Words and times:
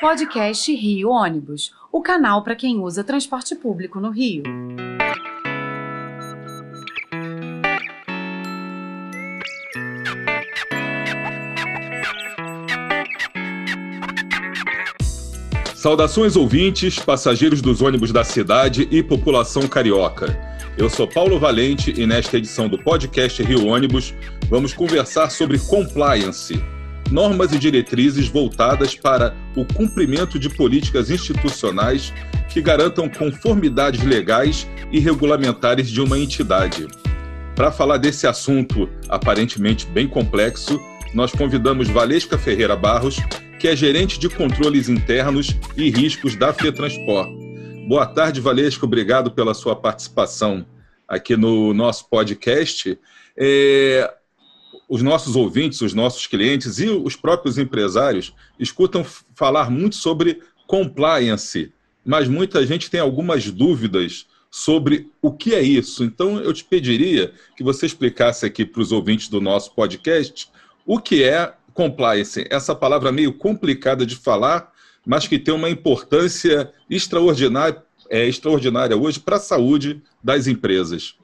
Podcast 0.00 0.74
Rio 0.74 1.08
Ônibus, 1.08 1.72
o 1.90 2.02
canal 2.02 2.42
para 2.42 2.56
quem 2.56 2.80
usa 2.80 3.04
transporte 3.04 3.54
público 3.54 4.00
no 4.00 4.10
Rio. 4.10 4.42
Saudações 15.74 16.34
ouvintes, 16.34 16.98
passageiros 16.98 17.62
dos 17.62 17.80
ônibus 17.80 18.10
da 18.10 18.24
cidade 18.24 18.88
e 18.90 19.02
população 19.02 19.68
carioca. 19.68 20.36
Eu 20.76 20.90
sou 20.90 21.06
Paulo 21.06 21.38
Valente 21.38 21.94
e 21.96 22.04
nesta 22.04 22.36
edição 22.36 22.68
do 22.68 22.76
podcast 22.82 23.40
Rio 23.44 23.68
Ônibus 23.68 24.12
vamos 24.48 24.74
conversar 24.74 25.30
sobre 25.30 25.58
compliance, 25.58 26.60
normas 27.14 27.52
e 27.52 27.58
diretrizes 27.60 28.26
voltadas 28.26 28.96
para 28.96 29.36
o 29.54 29.64
cumprimento 29.64 30.36
de 30.36 30.48
políticas 30.48 31.10
institucionais 31.10 32.12
que 32.48 32.60
garantam 32.60 33.08
conformidades 33.08 34.02
legais 34.02 34.66
e 34.90 34.98
regulamentares 34.98 35.88
de 35.88 36.00
uma 36.00 36.18
entidade. 36.18 36.88
Para 37.54 37.70
falar 37.70 37.98
desse 37.98 38.26
assunto 38.26 38.88
aparentemente 39.08 39.86
bem 39.86 40.08
complexo, 40.08 40.76
nós 41.14 41.30
convidamos 41.30 41.86
Valesca 41.88 42.36
Ferreira 42.36 42.74
Barros, 42.74 43.18
que 43.60 43.68
é 43.68 43.76
gerente 43.76 44.18
de 44.18 44.28
controles 44.28 44.88
internos 44.88 45.56
e 45.76 45.90
riscos 45.90 46.34
da 46.34 46.52
FETransport. 46.52 47.30
Boa 47.86 48.06
tarde, 48.06 48.40
Valesca, 48.40 48.86
obrigado 48.86 49.30
pela 49.30 49.54
sua 49.54 49.76
participação 49.76 50.66
aqui 51.06 51.36
no 51.36 51.72
nosso 51.72 52.10
podcast. 52.10 52.98
É, 53.38 54.12
os 54.88 55.02
nossos 55.02 55.36
ouvintes, 55.36 55.80
os 55.80 55.94
nossos 55.94 56.26
clientes 56.26 56.78
e 56.78 56.88
os 56.88 57.16
próprios 57.16 57.58
empresários 57.58 58.34
escutam 58.58 59.04
falar 59.34 59.70
muito 59.70 59.96
sobre 59.96 60.40
compliance, 60.66 61.72
mas 62.04 62.28
muita 62.28 62.66
gente 62.66 62.90
tem 62.90 63.00
algumas 63.00 63.50
dúvidas 63.50 64.26
sobre 64.50 65.10
o 65.20 65.32
que 65.32 65.54
é 65.54 65.62
isso. 65.62 66.04
Então, 66.04 66.38
eu 66.38 66.52
te 66.52 66.62
pediria 66.62 67.32
que 67.56 67.64
você 67.64 67.86
explicasse 67.86 68.46
aqui 68.46 68.64
para 68.64 68.80
os 68.80 68.92
ouvintes 68.92 69.28
do 69.28 69.40
nosso 69.40 69.74
podcast 69.74 70.48
o 70.86 71.00
que 71.00 71.24
é 71.24 71.52
compliance, 71.72 72.46
essa 72.50 72.74
palavra 72.74 73.10
meio 73.10 73.32
complicada 73.32 74.06
de 74.06 74.14
falar, 74.14 74.72
mas 75.04 75.26
que 75.26 75.38
tem 75.38 75.52
uma 75.52 75.68
importância 75.68 76.72
extraordinária, 76.88 77.82
é, 78.08 78.26
extraordinária 78.26 78.96
hoje 78.96 79.18
para 79.18 79.36
a 79.36 79.40
saúde 79.40 80.00
das 80.22 80.46
empresas. 80.46 81.16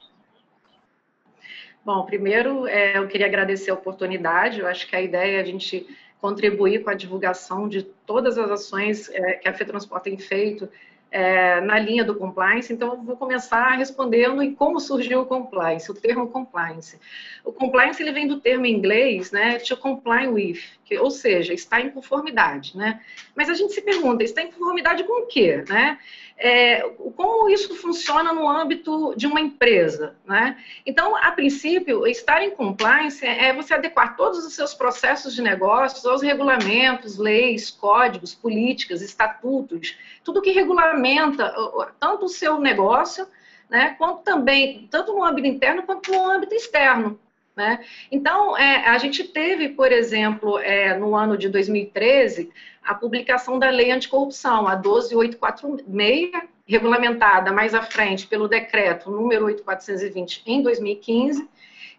Bom, 1.93 2.05
primeiro 2.05 2.69
é, 2.69 2.99
eu 2.99 3.09
queria 3.09 3.27
agradecer 3.27 3.69
a 3.73 3.75
oportunidade. 3.75 4.61
Eu 4.61 4.69
acho 4.69 4.87
que 4.87 4.95
a 4.95 5.03
ideia 5.03 5.39
é 5.39 5.41
a 5.41 5.45
gente 5.45 5.85
contribuir 6.21 6.85
com 6.85 6.91
a 6.91 6.95
divulgação 6.95 7.69
de 7.69 7.83
todas 7.83 8.39
as 8.39 8.49
ações 8.49 9.09
é, 9.09 9.33
que 9.33 9.49
a 9.49 9.53
FETransport 9.53 10.01
tem 10.01 10.17
feito 10.17 10.69
é, 11.11 11.61
na 11.61 11.79
linha 11.79 12.05
do 12.05 12.15
compliance, 12.15 12.73
então 12.73 12.93
eu 12.93 13.03
vou 13.03 13.17
começar 13.17 13.77
respondendo 13.77 14.41
em 14.41 14.55
como 14.55 14.79
surgiu 14.79 15.23
o 15.23 15.27
compliance, 15.27 15.91
o 15.91 15.95
termo 15.95 16.29
compliance. 16.29 16.99
O 17.45 17.53
compliance 17.53 18.01
ele 18.01 18.13
vem 18.13 18.29
do 18.29 18.41
termo 18.41 18.67
em 18.67 18.73
inglês, 18.73 19.33
né, 19.33 19.59
to 19.59 19.77
comply 19.77 20.29
with, 20.29 20.61
que, 20.85 20.97
ou 20.97 21.11
seja, 21.11 21.53
está 21.53 21.81
em 21.81 21.91
conformidade, 21.91 22.77
né? 22.77 23.01
Mas 23.35 23.51
a 23.51 23.55
gente 23.55 23.73
se 23.73 23.83
pergunta, 23.83 24.23
está 24.23 24.43
em 24.43 24.53
conformidade 24.53 25.03
com 25.05 25.23
o 25.23 25.27
quê, 25.27 25.65
né? 25.69 25.99
É, 26.43 26.81
como 27.17 27.51
isso 27.51 27.75
funciona 27.75 28.33
no 28.33 28.49
âmbito 28.49 29.15
de 29.15 29.27
uma 29.27 29.39
empresa, 29.39 30.17
né? 30.25 30.57
Então, 30.87 31.15
a 31.15 31.31
princípio, 31.33 32.07
estar 32.07 32.43
em 32.43 32.51
compliance 32.51 33.23
é 33.27 33.53
você 33.53 33.75
adequar 33.75 34.17
todos 34.17 34.47
os 34.47 34.55
seus 34.55 34.73
processos 34.73 35.35
de 35.35 35.43
negócios 35.43 36.07
aos 36.07 36.23
regulamentos, 36.23 37.19
leis, 37.19 37.71
códigos, 37.71 38.35
políticas, 38.35 39.03
estatutos, 39.03 39.99
tudo 40.25 40.41
que 40.41 40.51
regulamenta 40.51 41.55
tanto 42.01 42.25
o 42.25 42.29
seu 42.31 42.59
negócio, 42.59 43.27
né, 43.69 43.95
quanto 43.99 44.23
também, 44.23 44.89
tanto 44.91 45.13
no 45.13 45.23
âmbito 45.23 45.47
interno 45.47 45.83
quanto 45.83 46.11
no 46.11 46.27
âmbito 46.27 46.55
externo. 46.55 47.21
Né? 47.61 47.85
Então, 48.11 48.57
é, 48.57 48.89
a 48.89 48.97
gente 48.97 49.23
teve, 49.23 49.69
por 49.69 49.93
exemplo, 49.93 50.59
é, 50.61 50.97
no 50.97 51.15
ano 51.15 51.37
de 51.37 51.47
2013, 51.51 52.51
a 52.83 52.95
publicação 52.95 53.59
da 53.59 53.69
Lei 53.69 53.91
Anticorrupção, 53.91 54.67
a 54.67 54.75
12846, 54.75 56.31
regulamentada 56.67 57.53
mais 57.53 57.75
à 57.75 57.83
frente 57.83 58.27
pelo 58.27 58.49
decreto 58.49 59.11
número 59.11 59.45
8420 59.45 60.43
em 60.47 60.63
2015. 60.63 61.47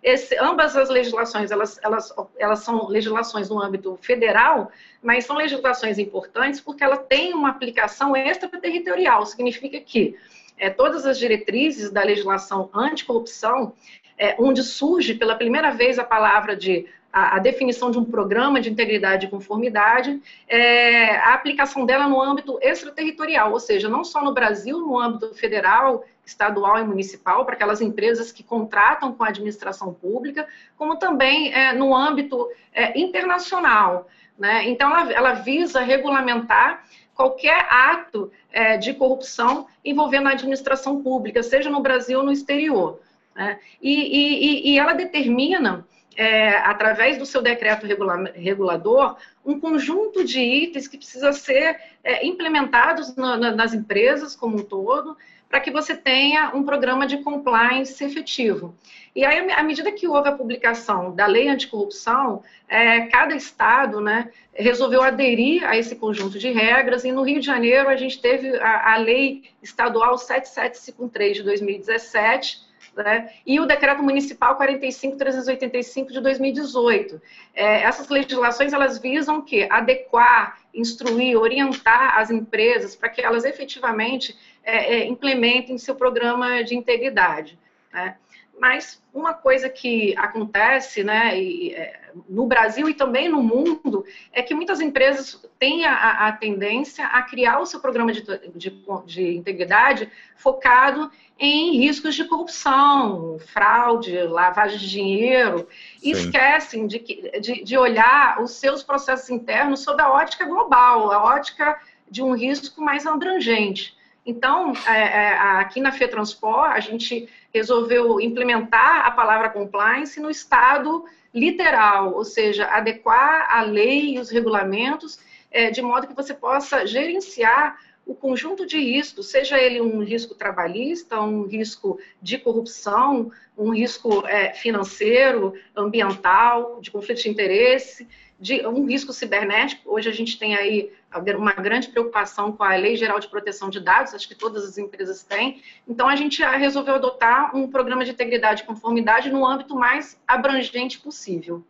Esse, 0.02 0.36
ambas 0.40 0.76
as 0.76 0.90
legislações, 0.90 1.52
elas, 1.52 1.80
elas, 1.84 2.12
elas 2.40 2.64
são 2.64 2.88
legislações 2.88 3.48
no 3.48 3.62
âmbito 3.62 3.96
federal, 4.02 4.72
mas 5.00 5.26
são 5.26 5.36
legislações 5.36 6.00
importantes 6.00 6.60
porque 6.60 6.84
ela 6.84 6.98
tem 6.98 7.36
uma 7.36 7.50
aplicação 7.50 8.16
extraterritorial, 8.16 9.28
significa 9.28 9.80
que 9.80 10.18
é, 10.62 10.70
todas 10.70 11.08
as 11.08 11.18
diretrizes 11.18 11.92
da 11.92 12.04
legislação 12.04 12.70
anticorrupção, 12.74 13.74
é, 14.22 14.36
onde 14.38 14.62
surge 14.62 15.16
pela 15.16 15.36
primeira 15.36 15.72
vez 15.72 15.98
a 15.98 16.04
palavra 16.04 16.56
de 16.56 16.86
a, 17.12 17.38
a, 17.38 17.40
definição 17.40 17.90
de 17.90 17.98
um 17.98 18.06
programa 18.06 18.62
de 18.62 18.70
integridade 18.70 19.26
e 19.26 19.30
conformidade, 19.30 20.22
é, 20.48 21.18
a 21.18 21.34
aplicação 21.34 21.88
dela 21.88 22.08
no 22.08 22.22
âmbito 22.22 22.60
extraterritorial, 22.62 23.52
ou 23.52 23.60
seja, 23.60 23.90
não 23.90 24.04
só 24.04 24.24
no 24.24 24.32
Brasil, 24.32 24.80
no 24.80 24.98
âmbito 24.98 25.34
federal, 25.34 26.06
estadual 26.24 26.78
e 26.78 26.84
municipal, 26.84 27.44
para 27.44 27.56
aquelas 27.56 27.82
empresas 27.82 28.32
que 28.32 28.44
contratam 28.44 29.12
com 29.12 29.24
a 29.24 29.30
administração 29.30 29.92
pública, 29.92 30.48
como 30.78 30.98
também 30.98 31.52
é, 31.52 31.74
no 31.74 31.94
âmbito 31.96 32.48
é, 32.72 32.98
internacional. 32.98 34.08
Né? 34.38 34.70
Então, 34.70 34.96
ela, 34.96 35.12
ela 35.12 35.34
visa 35.34 35.82
regulamentar 35.82 36.86
qualquer 37.16 37.66
ato 37.70 38.32
é, 38.52 38.78
de 38.78 38.94
corrupção 38.94 39.66
envolvendo 39.84 40.28
a 40.28 40.32
administração 40.32 41.02
pública, 41.02 41.42
seja 41.42 41.72
no 41.72 41.82
Brasil 41.82 42.20
ou 42.20 42.26
no 42.26 42.32
exterior. 42.32 43.00
Né? 43.36 43.60
E, 43.82 43.94
e, 43.94 44.72
e, 44.72 44.80
ela 44.80 44.94
determina, 44.94 45.86
é, 46.16 46.58
através 46.58 47.18
do 47.18 47.26
seu 47.26 47.42
decreto 47.42 47.86
regula 47.86 48.32
regulador, 48.36 49.18
um 49.46 49.60
conjunto 49.60 50.24
de 50.24 50.40
itens 50.40 50.88
que 50.88 50.98
precisa 50.98 51.32
ser 51.34 51.80
é, 52.04 52.26
implementados 52.26 53.16
na, 53.16 53.38
na, 53.38 53.52
nas 53.52 53.74
empresas 53.74 54.36
como 54.36 54.58
um 54.58 54.64
todo, 54.64 55.18
para 55.52 55.60
que 55.60 55.70
você 55.70 55.96
tenha 55.96 56.56
um 56.56 56.64
programa 56.64 57.06
de 57.06 57.18
compliance 57.18 58.02
efetivo. 58.04 58.74
E 59.14 59.26
aí, 59.26 59.52
à 59.52 59.62
medida 59.62 59.92
que 59.92 60.08
houve 60.08 60.30
a 60.30 60.32
publicação 60.32 61.14
da 61.14 61.26
lei 61.26 61.50
anticorrupção, 61.50 62.42
é, 62.70 63.02
cada 63.08 63.36
estado 63.36 64.00
né, 64.00 64.30
resolveu 64.54 65.04
aderir 65.04 65.68
a 65.68 65.78
esse 65.78 65.98
conjunto 65.98 66.40
de 66.40 66.50
regras, 66.50 67.04
e 67.04 67.12
no 67.12 67.22
Rio 67.22 67.42
de 67.42 67.46
Janeiro 67.46 67.90
a 67.90 67.98
gente 67.98 68.22
teve 68.22 68.56
a, 68.58 68.94
a 68.94 68.98
lei 68.98 69.44
estadual 69.62 70.18
7753 70.18 71.38
de 71.38 71.44
2017, 71.44 72.71
né, 72.96 73.32
e 73.46 73.60
o 73.60 73.66
decreto 73.66 74.04
municipal 74.04 74.56
45385 74.56 76.12
de 76.12 76.22
2018. 76.22 77.22
É, 77.54 77.84
essas 77.84 78.10
legislações 78.10 78.74
elas 78.74 79.00
visam 79.00 79.42
que 79.42 79.68
adequar, 79.70 80.60
instruir, 80.74 81.38
orientar 81.38 82.18
as 82.18 82.30
empresas 82.30 82.96
para 82.96 83.10
que 83.10 83.22
elas 83.22 83.46
efetivamente 83.46 84.38
é, 84.64 84.96
é, 84.96 85.06
implementem 85.06 85.78
seu 85.78 85.96
programa 85.96 86.64
de 86.64 86.76
integridade. 86.76 87.58
Né? 87.94 88.16
Mas 88.62 89.02
uma 89.12 89.34
coisa 89.34 89.68
que 89.68 90.16
acontece 90.16 91.04
né, 91.04 91.36
e, 91.36 91.74
é, 91.74 92.12
no 92.30 92.46
Brasil 92.46 92.88
e 92.88 92.94
também 92.94 93.28
no 93.28 93.42
mundo 93.42 94.06
é 94.32 94.44
que 94.44 94.54
muitas 94.54 94.80
empresas 94.80 95.44
têm 95.58 95.84
a, 95.84 96.28
a 96.28 96.32
tendência 96.32 97.08
a 97.08 97.24
criar 97.24 97.60
o 97.60 97.66
seu 97.66 97.80
programa 97.80 98.14
de, 98.14 98.22
de, 98.54 98.84
de, 99.08 99.36
integridade 99.36 100.12
focado 100.36 101.10
em 101.40 101.76
riscos 101.76 102.14
de 102.14 102.24
corrupção, 102.26 103.40
fraude, 103.40 104.16
lavagem 104.26 104.78
de 104.78 104.88
dinheiro, 104.92 105.68
e 106.04 106.12
esquecem 106.12 106.86
de, 106.86 107.00
de, 107.42 107.64
de 107.64 107.78
olhar 107.80 108.40
os 108.44 108.52
seus 108.52 108.84
processos 108.84 109.32
internos 109.32 109.80
sob 109.80 110.00
a 110.00 110.12
ótica 110.12 110.46
global, 110.46 111.12
a 111.12 111.24
ótica 111.24 111.82
de 112.08 112.22
um 112.22 112.36
risco 112.36 112.80
mais 112.80 113.08
abrangente. 113.08 114.00
Então, 114.24 114.74
é, 114.86 115.00
é, 115.00 115.38
aqui 115.60 115.82
na 115.82 115.92
FETransport, 115.92 116.74
a 116.74 116.80
gente 116.80 117.28
resolveu 117.54 118.20
implementar 118.20 119.06
a 119.06 119.12
palavra 119.12 119.50
compliance 119.50 120.20
no 120.20 120.30
estado 120.30 121.06
literal, 121.34 122.14
ou 122.14 122.26
seja, 122.26 122.66
adequar 122.68 123.48
a 123.50 123.62
lei 123.62 124.16
e 124.16 124.20
os 124.20 124.30
regulamentos 124.30 125.20
é, 125.50 125.70
de 125.70 125.82
modo 125.82 126.08
que 126.08 126.16
você 126.16 126.34
possa 126.34 126.86
gerenciar 126.86 127.78
o 128.06 128.16
conjunto 128.16 128.66
de 128.66 128.78
riscos, 128.78 129.28
seja 129.30 129.60
ele 129.60 129.80
um 129.80 130.04
risco 130.04 130.34
trabalhista, 130.34 131.22
um 131.22 131.44
risco 131.44 132.00
de 132.22 132.38
corrupção, 132.38 133.32
um 133.58 133.74
risco 133.74 134.26
é, 134.28 134.54
financeiro, 134.54 135.54
ambiental, 135.76 136.80
de 136.82 136.90
conflito 136.90 137.22
de 137.22 137.30
interesse, 137.30 138.08
de 138.42 138.66
um 138.66 138.88
risco 138.88 139.14
cibernético. 139.14 139.94
Hoje 139.94 140.10
a 140.10 140.12
gente 140.12 140.40
tem 140.40 140.56
aí 140.56 140.92
uma 141.38 141.54
grande 141.54 141.90
preocupação 141.90 142.52
com 142.52 142.64
a 142.64 142.76
Lei 142.76 142.96
Geral 142.96 143.20
de 143.20 143.28
Proteção 143.28 143.70
de 143.70 143.80
Dados, 143.80 144.16
acho 144.16 144.28
que 144.28 144.34
todas 144.34 144.66
as 144.66 144.80
empresas 144.80 145.22
têm. 145.22 145.62
Então 145.88 146.10
a 146.10 146.16
gente 146.16 146.42
resolveu 146.42 146.96
adotar 146.96 147.56
um 147.56 147.70
programa 147.70 148.04
de 148.04 148.10
integridade 148.10 148.64
e 148.64 148.66
conformidade 148.66 149.30
no 149.30 149.46
âmbito 149.46 149.76
mais 149.76 150.18
abrangente 150.28 150.98
possível. 150.98 151.64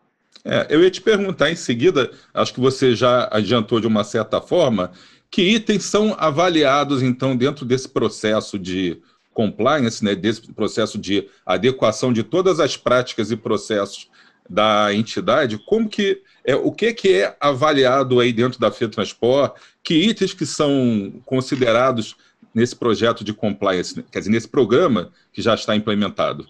É, 0.46 0.68
eu 0.70 0.82
ia 0.82 0.90
te 0.90 1.02
perguntar 1.02 1.52
em 1.52 1.56
seguida, 1.56 2.10
acho 2.34 2.54
que 2.54 2.62
você 2.62 2.96
já 2.96 3.28
adiantou 3.32 3.82
de 3.82 3.88
uma 3.88 4.06
certa 4.06 4.40
forma, 4.40 4.94
que 5.30 5.42
itens 5.42 5.84
são 5.84 6.16
avaliados, 6.18 7.04
então, 7.04 7.36
dentro 7.36 7.66
desse 7.66 7.88
processo 7.88 8.58
de 8.58 9.02
compliance, 9.34 10.04
né, 10.04 10.16
desse 10.16 10.52
processo 10.54 10.98
de 10.98 11.28
adequação 11.46 12.12
de 12.12 12.24
todas 12.24 12.60
as 12.60 12.76
práticas 12.76 13.32
e 13.32 13.38
processos 13.38 14.11
da 14.52 14.94
entidade, 14.94 15.58
como 15.58 15.88
que 15.88 16.22
é, 16.44 16.54
o 16.56 16.72
que, 16.74 16.94
que 16.94 17.22
é 17.22 17.38
avaliado 17.40 18.20
aí 18.20 18.34
dentro 18.34 18.60
da 18.60 18.70
FETransport, 18.70 19.54
que 19.82 19.94
itens 19.94 20.34
que 20.34 20.46
são 20.46 21.22
considerados 21.26 22.18
nesse 22.54 22.76
projeto 22.76 23.24
de 23.24 23.34
compliance, 23.34 24.04
quer 24.12 24.20
dizer, 24.20 24.32
nesse 24.32 24.50
programa 24.50 25.14
que 25.32 25.42
já 25.42 25.54
está 25.54 25.74
implementado? 25.74 26.46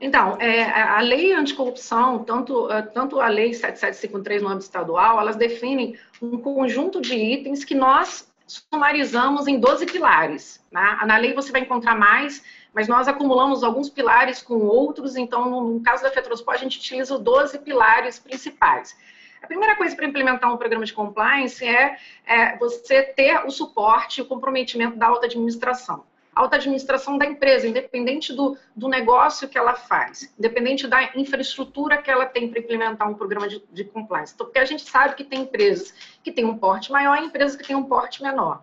Então, 0.00 0.40
é, 0.40 0.62
a 0.62 1.00
lei 1.02 1.34
anticorrupção, 1.34 2.24
tanto, 2.24 2.72
é, 2.72 2.80
tanto 2.80 3.20
a 3.20 3.28
lei 3.28 3.52
7753 3.52 4.40
no 4.40 4.48
âmbito 4.48 4.64
estadual, 4.64 5.20
elas 5.20 5.36
definem 5.36 5.96
um 6.22 6.38
conjunto 6.38 7.02
de 7.02 7.14
itens 7.14 7.62
que 7.62 7.74
nós 7.74 8.26
sumarizamos 8.46 9.46
em 9.46 9.60
12 9.60 9.84
pilares. 9.84 10.64
Né? 10.72 10.98
Na 11.06 11.18
lei 11.18 11.34
você 11.34 11.52
vai 11.52 11.60
encontrar 11.60 11.94
mais, 11.94 12.42
mas 12.72 12.88
nós 12.88 13.08
acumulamos 13.08 13.64
alguns 13.64 13.90
pilares 13.90 14.42
com 14.42 14.58
outros, 14.60 15.16
então, 15.16 15.50
no, 15.50 15.80
caso 15.80 16.02
da 16.02 16.10
FETROSPO, 16.10 16.50
a 16.50 16.56
gente 16.56 16.78
utiliza 16.78 17.18
12 17.18 17.58
pilares 17.58 18.18
principais. 18.18 18.96
A 19.42 19.46
primeira 19.46 19.74
coisa 19.76 19.96
para 19.96 20.06
implementar 20.06 20.52
um 20.52 20.56
programa 20.56 20.84
de 20.84 20.92
compliance 20.92 21.64
é, 21.64 21.96
é 22.26 22.56
você 22.56 23.02
ter 23.02 23.44
o 23.46 23.50
suporte 23.50 24.18
e 24.18 24.22
o 24.22 24.26
comprometimento 24.26 24.96
da 24.96 25.06
alta 25.06 25.26
administração 25.26 26.04
alta 26.34 26.56
administração 26.56 27.18
da 27.18 27.26
empresa, 27.26 27.66
independente 27.66 28.32
do, 28.32 28.56
do 28.74 28.88
negócio 28.88 29.48
que 29.48 29.58
ela 29.58 29.74
faz, 29.74 30.32
independente 30.38 30.86
da 30.86 31.16
infraestrutura 31.16 32.00
que 32.00 32.10
ela 32.10 32.26
tem 32.26 32.48
para 32.48 32.60
implementar 32.60 33.08
um 33.08 33.14
programa 33.14 33.48
de, 33.48 33.62
de 33.72 33.84
compliance. 33.84 34.32
Então, 34.34 34.46
porque 34.46 34.58
a 34.58 34.64
gente 34.64 34.88
sabe 34.88 35.14
que 35.14 35.24
tem 35.24 35.42
empresas 35.42 35.92
que 36.22 36.30
têm 36.30 36.44
um 36.44 36.56
porte 36.56 36.92
maior 36.92 37.18
e 37.18 37.26
empresas 37.26 37.56
que 37.56 37.66
têm 37.66 37.76
um 37.76 37.84
porte 37.84 38.22
menor. 38.22 38.62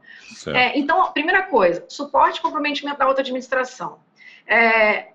É, 0.56 0.78
então, 0.78 1.12
primeira 1.12 1.44
coisa, 1.44 1.86
suporte 1.88 2.40
e 2.40 2.42
comprometimento 2.42 2.98
da 2.98 3.06
alta 3.06 3.22
administração. 3.22 4.00
É, 4.46 5.10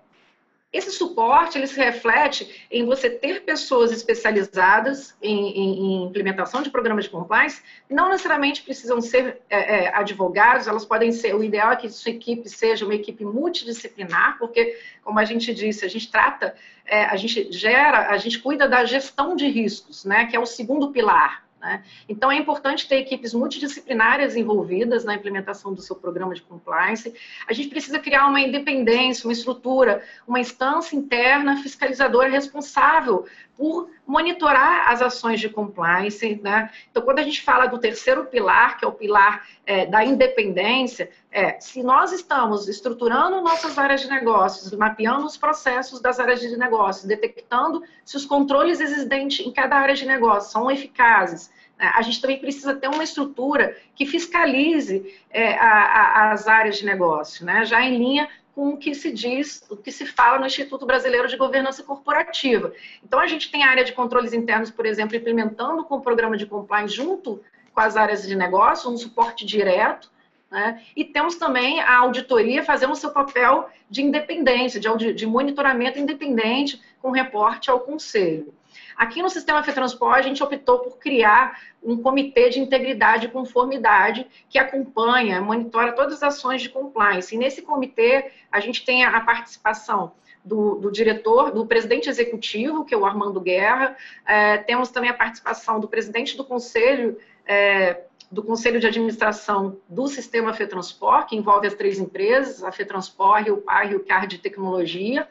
esse 0.73 0.89
suporte, 0.89 1.55
ele 1.55 1.67
se 1.67 1.79
reflete 1.79 2.65
em 2.71 2.83
você 2.83 3.07
ter 3.07 3.43
pessoas 3.43 3.91
especializadas 3.91 5.15
em, 5.21 5.49
em, 5.51 5.79
em 5.79 6.03
implementação 6.05 6.63
de 6.63 6.71
programas 6.71 7.05
de 7.05 7.11
compliance, 7.11 7.61
não 7.87 8.09
necessariamente 8.09 8.63
precisam 8.63 8.99
ser 8.99 9.39
é, 9.47 9.85
é, 9.85 9.95
advogados, 9.95 10.67
elas 10.67 10.83
podem 10.83 11.11
ser, 11.11 11.35
o 11.35 11.43
ideal 11.43 11.73
é 11.73 11.75
que 11.75 11.87
sua 11.89 12.11
equipe 12.11 12.49
seja 12.49 12.85
uma 12.85 12.95
equipe 12.95 13.23
multidisciplinar, 13.23 14.39
porque, 14.39 14.79
como 15.03 15.19
a 15.19 15.25
gente 15.25 15.53
disse, 15.53 15.85
a 15.85 15.89
gente 15.89 16.09
trata, 16.09 16.55
é, 16.87 17.05
a 17.05 17.15
gente 17.17 17.51
gera, 17.51 18.09
a 18.09 18.17
gente 18.17 18.39
cuida 18.39 18.67
da 18.67 18.83
gestão 18.83 19.35
de 19.35 19.47
riscos, 19.47 20.03
né, 20.03 20.25
que 20.25 20.35
é 20.35 20.39
o 20.39 20.45
segundo 20.45 20.91
pilar 20.91 21.42
né? 21.63 21.81
Então, 22.09 22.29
é 22.29 22.35
importante 22.35 22.87
ter 22.87 22.97
equipes 22.97 23.33
multidisciplinárias 23.33 24.35
envolvidas 24.35 25.05
na 25.05 25.15
implementação 25.15 25.73
do 25.73 25.81
seu 25.81 25.95
programa 25.95 26.35
de 26.35 26.41
compliance. 26.41 27.15
A 27.47 27.53
gente 27.53 27.69
precisa 27.69 27.97
criar 27.99 28.27
uma 28.27 28.41
independência, 28.41 29.25
uma 29.25 29.31
estrutura, 29.31 30.03
uma 30.27 30.41
instância 30.41 30.93
interna 30.93 31.55
fiscalizadora 31.63 32.29
responsável 32.29 33.25
por 33.55 33.89
monitorar 34.05 34.89
as 34.89 35.01
ações 35.01 35.39
de 35.39 35.49
compliance. 35.49 36.39
Né? 36.43 36.69
Então, 36.91 37.03
quando 37.03 37.19
a 37.19 37.23
gente 37.23 37.41
fala 37.41 37.67
do 37.67 37.79
terceiro 37.79 38.25
pilar, 38.25 38.77
que 38.77 38.85
é 38.85 38.87
o 38.87 38.91
pilar 38.91 39.47
é, 39.65 39.85
da 39.85 40.03
independência, 40.03 41.09
é, 41.31 41.59
se 41.59 41.81
nós 41.81 42.11
estamos 42.11 42.67
estruturando 42.67 43.41
nossas 43.41 43.77
áreas 43.77 44.01
de 44.01 44.09
negócios, 44.09 44.71
mapeando 44.73 45.25
os 45.25 45.37
processos 45.37 46.01
das 46.01 46.19
áreas 46.19 46.41
de 46.41 46.55
negócios, 46.57 47.05
detectando 47.05 47.83
se 48.03 48.17
os 48.17 48.25
controles 48.25 48.79
existentes 48.79 49.45
em 49.45 49.51
cada 49.51 49.77
área 49.77 49.95
de 49.95 50.05
negócio 50.05 50.51
são 50.51 50.69
eficazes, 50.69 51.49
né? 51.77 51.91
a 51.95 52.01
gente 52.01 52.21
também 52.21 52.39
precisa 52.39 52.75
ter 52.75 52.87
uma 52.87 53.03
estrutura 53.03 53.77
que 53.95 54.05
fiscalize 54.05 55.13
é, 55.29 55.57
a, 55.57 55.67
a, 55.67 56.31
as 56.31 56.47
áreas 56.47 56.77
de 56.77 56.85
negócio, 56.85 57.45
né? 57.45 57.65
já 57.65 57.81
em 57.81 57.97
linha 57.97 58.29
com 58.55 58.69
o 58.69 58.77
que 58.77 58.93
se 58.93 59.11
diz, 59.11 59.63
o 59.69 59.75
que 59.75 59.91
se 59.91 60.05
fala 60.05 60.39
no 60.39 60.45
Instituto 60.45 60.85
Brasileiro 60.85 61.27
de 61.27 61.35
Governança 61.35 61.81
Corporativa. 61.83 62.71
Então, 63.03 63.19
a 63.19 63.27
gente 63.27 63.51
tem 63.51 63.63
a 63.63 63.69
área 63.69 63.83
de 63.83 63.93
controles 63.93 64.33
internos, 64.33 64.69
por 64.69 64.85
exemplo, 64.85 65.15
implementando 65.15 65.83
com 65.83 65.95
o 65.95 66.01
programa 66.01 66.37
de 66.37 66.45
compliance 66.45 66.93
junto 66.93 67.41
com 67.73 67.81
as 67.81 67.97
áreas 67.97 68.27
de 68.27 68.35
negócio, 68.35 68.91
um 68.91 68.97
suporte 68.97 69.45
direto, 69.45 70.11
né? 70.51 70.83
E 70.95 71.03
temos 71.03 71.35
também 71.35 71.81
a 71.81 71.97
auditoria 71.97 72.63
fazendo 72.63 72.93
o 72.93 72.95
seu 72.95 73.09
papel 73.09 73.67
de 73.89 74.03
independência, 74.03 74.79
de, 74.79 75.13
de 75.13 75.25
monitoramento 75.25 75.97
independente, 75.97 76.79
com 77.01 77.09
reporte 77.09 77.71
ao 77.71 77.79
conselho. 77.79 78.53
Aqui 78.95 79.21
no 79.21 79.29
sistema 79.29 79.63
FETransport, 79.63 80.17
a 80.17 80.21
gente 80.21 80.43
optou 80.43 80.79
por 80.79 80.97
criar 80.97 81.59
um 81.81 81.97
comitê 81.97 82.49
de 82.49 82.59
integridade 82.59 83.25
e 83.25 83.29
conformidade 83.29 84.27
que 84.49 84.57
acompanha, 84.57 85.41
monitora 85.41 85.93
todas 85.93 86.15
as 86.15 86.35
ações 86.35 86.61
de 86.61 86.69
compliance. 86.69 87.35
E 87.35 87.37
nesse 87.37 87.61
comitê, 87.61 88.31
a 88.51 88.59
gente 88.59 88.85
tem 88.85 89.03
a 89.03 89.19
participação 89.21 90.13
do, 90.43 90.75
do, 90.75 90.91
diretor, 90.91 91.51
do 91.51 91.65
presidente 91.65 92.09
executivo, 92.09 92.83
que 92.83 92.93
é 92.93 92.97
o 92.97 93.05
Armando 93.05 93.39
Guerra, 93.39 93.95
é, 94.25 94.57
temos 94.57 94.89
também 94.89 95.09
a 95.09 95.13
participação 95.13 95.79
do 95.79 95.87
presidente 95.87 96.35
do 96.35 96.43
conselho, 96.43 97.17
é, 97.45 98.01
do 98.29 98.43
conselho 98.43 98.79
de 98.79 98.87
administração 98.87 99.77
do 99.87 100.07
sistema 100.07 100.53
FETransport, 100.53 101.27
que 101.29 101.35
envolve 101.35 101.67
as 101.67 101.75
três 101.75 101.99
empresas, 101.99 102.63
a 102.63 102.71
FETransport, 102.71 103.47
o 103.49 103.57
PAR 103.57 103.91
e 103.91 103.95
o 103.95 104.03
CAR 104.03 104.27
de 104.27 104.37
Tecnologia, 104.37 105.27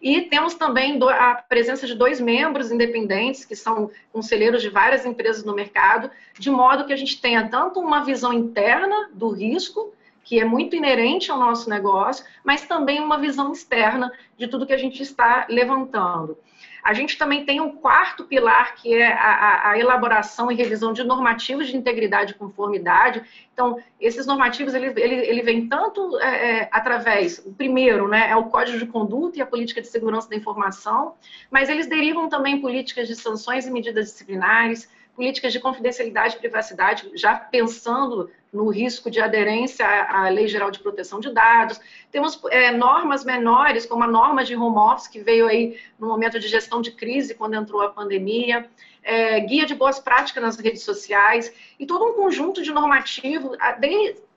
e 0.00 0.22
temos 0.22 0.54
também 0.54 0.98
a 1.02 1.34
presença 1.34 1.86
de 1.86 1.94
dois 1.94 2.20
membros 2.20 2.70
independentes, 2.70 3.44
que 3.44 3.54
são 3.54 3.90
conselheiros 4.12 4.62
de 4.62 4.70
várias 4.70 5.04
empresas 5.04 5.44
no 5.44 5.54
mercado, 5.54 6.10
de 6.38 6.50
modo 6.50 6.86
que 6.86 6.92
a 6.92 6.96
gente 6.96 7.20
tenha 7.20 7.48
tanto 7.48 7.80
uma 7.80 8.02
visão 8.04 8.32
interna 8.32 9.10
do 9.12 9.28
risco, 9.28 9.92
que 10.24 10.40
é 10.40 10.44
muito 10.44 10.76
inerente 10.76 11.30
ao 11.30 11.38
nosso 11.38 11.68
negócio, 11.68 12.24
mas 12.44 12.62
também 12.62 13.00
uma 13.00 13.18
visão 13.18 13.52
externa 13.52 14.10
de 14.38 14.48
tudo 14.48 14.66
que 14.66 14.72
a 14.72 14.78
gente 14.78 15.02
está 15.02 15.46
levantando. 15.48 16.38
A 16.82 16.92
gente 16.92 17.18
também 17.18 17.44
tem 17.44 17.60
um 17.60 17.72
quarto 17.76 18.24
pilar, 18.24 18.74
que 18.74 18.94
é 18.94 19.12
a, 19.12 19.70
a, 19.70 19.78
elaboração 19.78 20.50
e 20.50 20.54
revisão 20.54 20.92
de 20.92 21.04
normativos 21.04 21.68
de 21.68 21.76
integridade 21.76 22.32
e 22.32 22.34
conformidade. 22.34 23.22
Então, 23.52 23.78
esses 24.00 24.26
normativos, 24.26 24.74
ele, 24.74 24.86
ele, 25.00 25.14
ele 25.14 25.42
vem 25.42 25.68
tanto 25.68 26.18
é, 26.20 26.60
é, 26.60 26.68
através, 26.72 27.38
o 27.44 27.52
primeiro, 27.52 28.08
né, 28.08 28.30
é 28.30 28.36
o 28.36 28.44
Código 28.44 28.78
de 28.78 28.86
Conduta 28.86 29.38
e 29.38 29.42
a 29.42 29.46
Política 29.46 29.80
de 29.80 29.88
Segurança 29.88 30.28
da 30.28 30.36
Informação, 30.36 31.14
mas 31.50 31.68
eles 31.68 31.86
derivam 31.86 32.28
também 32.28 32.60
políticas 32.60 33.06
de 33.06 33.14
sanções 33.14 33.66
e 33.66 33.70
medidas 33.70 34.06
disciplinares, 34.06 34.88
políticas 35.14 35.52
de 35.52 35.60
confidencialidade 35.60 36.36
e 36.36 36.38
privacidade, 36.38 37.10
já 37.14 37.34
pensando 37.34 38.30
no 38.52 38.68
risco 38.68 39.10
de 39.10 39.20
aderência 39.20 39.86
à 39.86 40.28
Lei 40.28 40.48
Geral 40.48 40.70
de 40.70 40.80
Proteção 40.80 41.20
de 41.20 41.32
Dados. 41.32 41.80
Temos 42.10 42.40
é, 42.50 42.70
normas 42.70 43.24
menores, 43.24 43.86
como 43.86 44.02
a 44.02 44.08
norma 44.08 44.44
de 44.44 44.56
home 44.56 44.78
office, 44.78 45.08
que 45.08 45.20
veio 45.20 45.46
aí 45.46 45.78
no 45.98 46.08
momento 46.08 46.38
de 46.40 46.48
gestão 46.48 46.80
de 46.80 46.90
crise, 46.90 47.34
quando 47.34 47.54
entrou 47.54 47.80
a 47.82 47.90
pandemia, 47.90 48.68
é, 49.02 49.40
guia 49.40 49.66
de 49.66 49.74
boas 49.74 49.98
práticas 49.98 50.42
nas 50.42 50.56
redes 50.56 50.82
sociais, 50.82 51.52
e 51.78 51.86
todo 51.86 52.04
um 52.04 52.14
conjunto 52.14 52.62
de 52.62 52.72
normativos, 52.72 53.56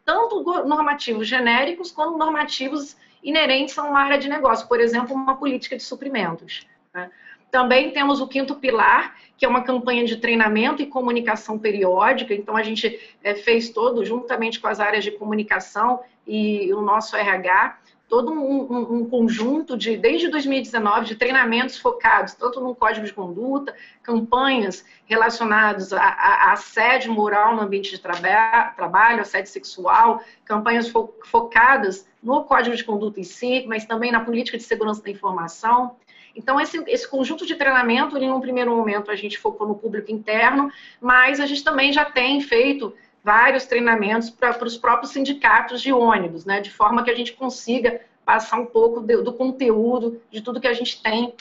tanto 0.06 0.44
normativos 0.66 1.28
genéricos, 1.28 1.92
quanto 1.92 2.18
normativos 2.18 2.96
inerentes 3.24 3.78
a 3.78 3.84
uma 3.84 4.02
área 4.02 4.18
de 4.18 4.30
negócio, 4.30 4.68
por 4.68 4.80
exemplo, 4.80 5.16
uma 5.16 5.38
política 5.38 5.78
de 5.78 5.84
suprimentos. 5.84 6.68
Né? 6.94 7.10
Também 7.54 7.92
temos 7.92 8.20
o 8.20 8.28
quinto 8.28 8.56
pilar, 8.56 9.16
que 9.38 9.46
é 9.46 9.48
uma 9.48 9.62
campanha 9.62 10.04
de 10.06 10.18
treinamento 10.18 10.82
e 10.82 10.88
comunicação 10.88 11.60
periódica. 11.60 12.34
Então, 12.34 12.58
a 12.58 12.64
gente 12.64 13.00
é, 13.24 13.36
fez 13.36 13.70
todo, 13.70 14.04
juntamente 14.04 14.60
com 14.60 14.68
as 14.68 14.80
áreas 14.80 15.04
de 15.04 15.12
comunicação 15.12 16.00
e 16.26 16.74
o 16.74 16.82
nosso 16.82 17.16
RH, 17.16 17.78
todo 18.10 18.32
um, 18.32 18.38
um, 18.40 18.94
um, 18.96 19.06
conjunto 19.08 19.78
de, 19.78 19.96
desde 19.96 20.30
2019, 20.30 21.06
de 21.06 21.16
treinamentos 21.16 21.78
focados 21.78 22.34
tanto 22.34 22.60
no 22.60 22.74
código 22.74 23.06
de 23.06 23.14
conduta, 23.14 23.76
campanhas 24.02 24.84
relacionadas 25.06 25.94
a, 25.94 26.02
a, 26.02 26.50
a 26.50 26.54
assédio 26.54 27.14
moral 27.14 27.56
no 27.56 27.62
ambiente 27.62 27.92
de 27.92 28.00
traba 28.00 28.74
trabalho, 28.76 29.22
assédio 29.22 29.52
sexual, 29.52 30.24
campanhas 30.44 30.90
fo 30.90 31.14
focadas 31.26 32.08
no 32.22 32.46
código 32.46 32.76
de 32.76 32.84
conduta 32.84 33.20
em 33.20 33.24
si, 33.24 33.64
mas 33.68 33.86
também 33.86 34.12
na 34.12 34.22
política 34.22 34.58
de 34.58 34.64
segurança 34.64 35.04
da 35.04 35.12
informação. 35.12 35.98
Então, 36.36 36.60
esse, 36.60 36.84
esse 36.88 37.08
conjunto 37.08 37.46
de 37.46 37.56
treinamento, 37.56 38.18
em 38.18 38.32
um 38.32 38.42
primeiro 38.42 38.76
momento, 38.76 39.12
a 39.12 39.16
gente 39.16 39.38
focou 39.38 39.68
no 39.68 39.76
público 39.76 40.12
interno, 40.12 40.72
mas 41.00 41.40
a 41.40 41.46
gente 41.46 41.64
também 41.64 41.94
já 41.94 42.06
tem 42.06 42.42
feito 42.42 42.94
vários 43.24 43.66
treinamentos 43.66 44.30
para 44.30 44.66
os 44.66 44.78
próprios 44.78 45.12
sindicatos 45.12 45.82
de 45.82 45.94
ônibus, 45.94 46.46
né, 46.46 46.60
de 46.60 46.70
forma 46.70 47.04
que 47.04 47.12
a 47.12 47.16
gente 47.16 47.34
consiga 47.34 48.02
passar 48.26 48.60
um 48.60 48.66
pouco 48.66 49.00
de, 49.00 49.18
do 49.22 49.34
conteúdo, 49.34 50.22
de 50.30 50.42
tudo 50.42 50.60
que 50.60 50.68
a 50.68 50.74
gente 50.74 51.02
tem 51.02 51.34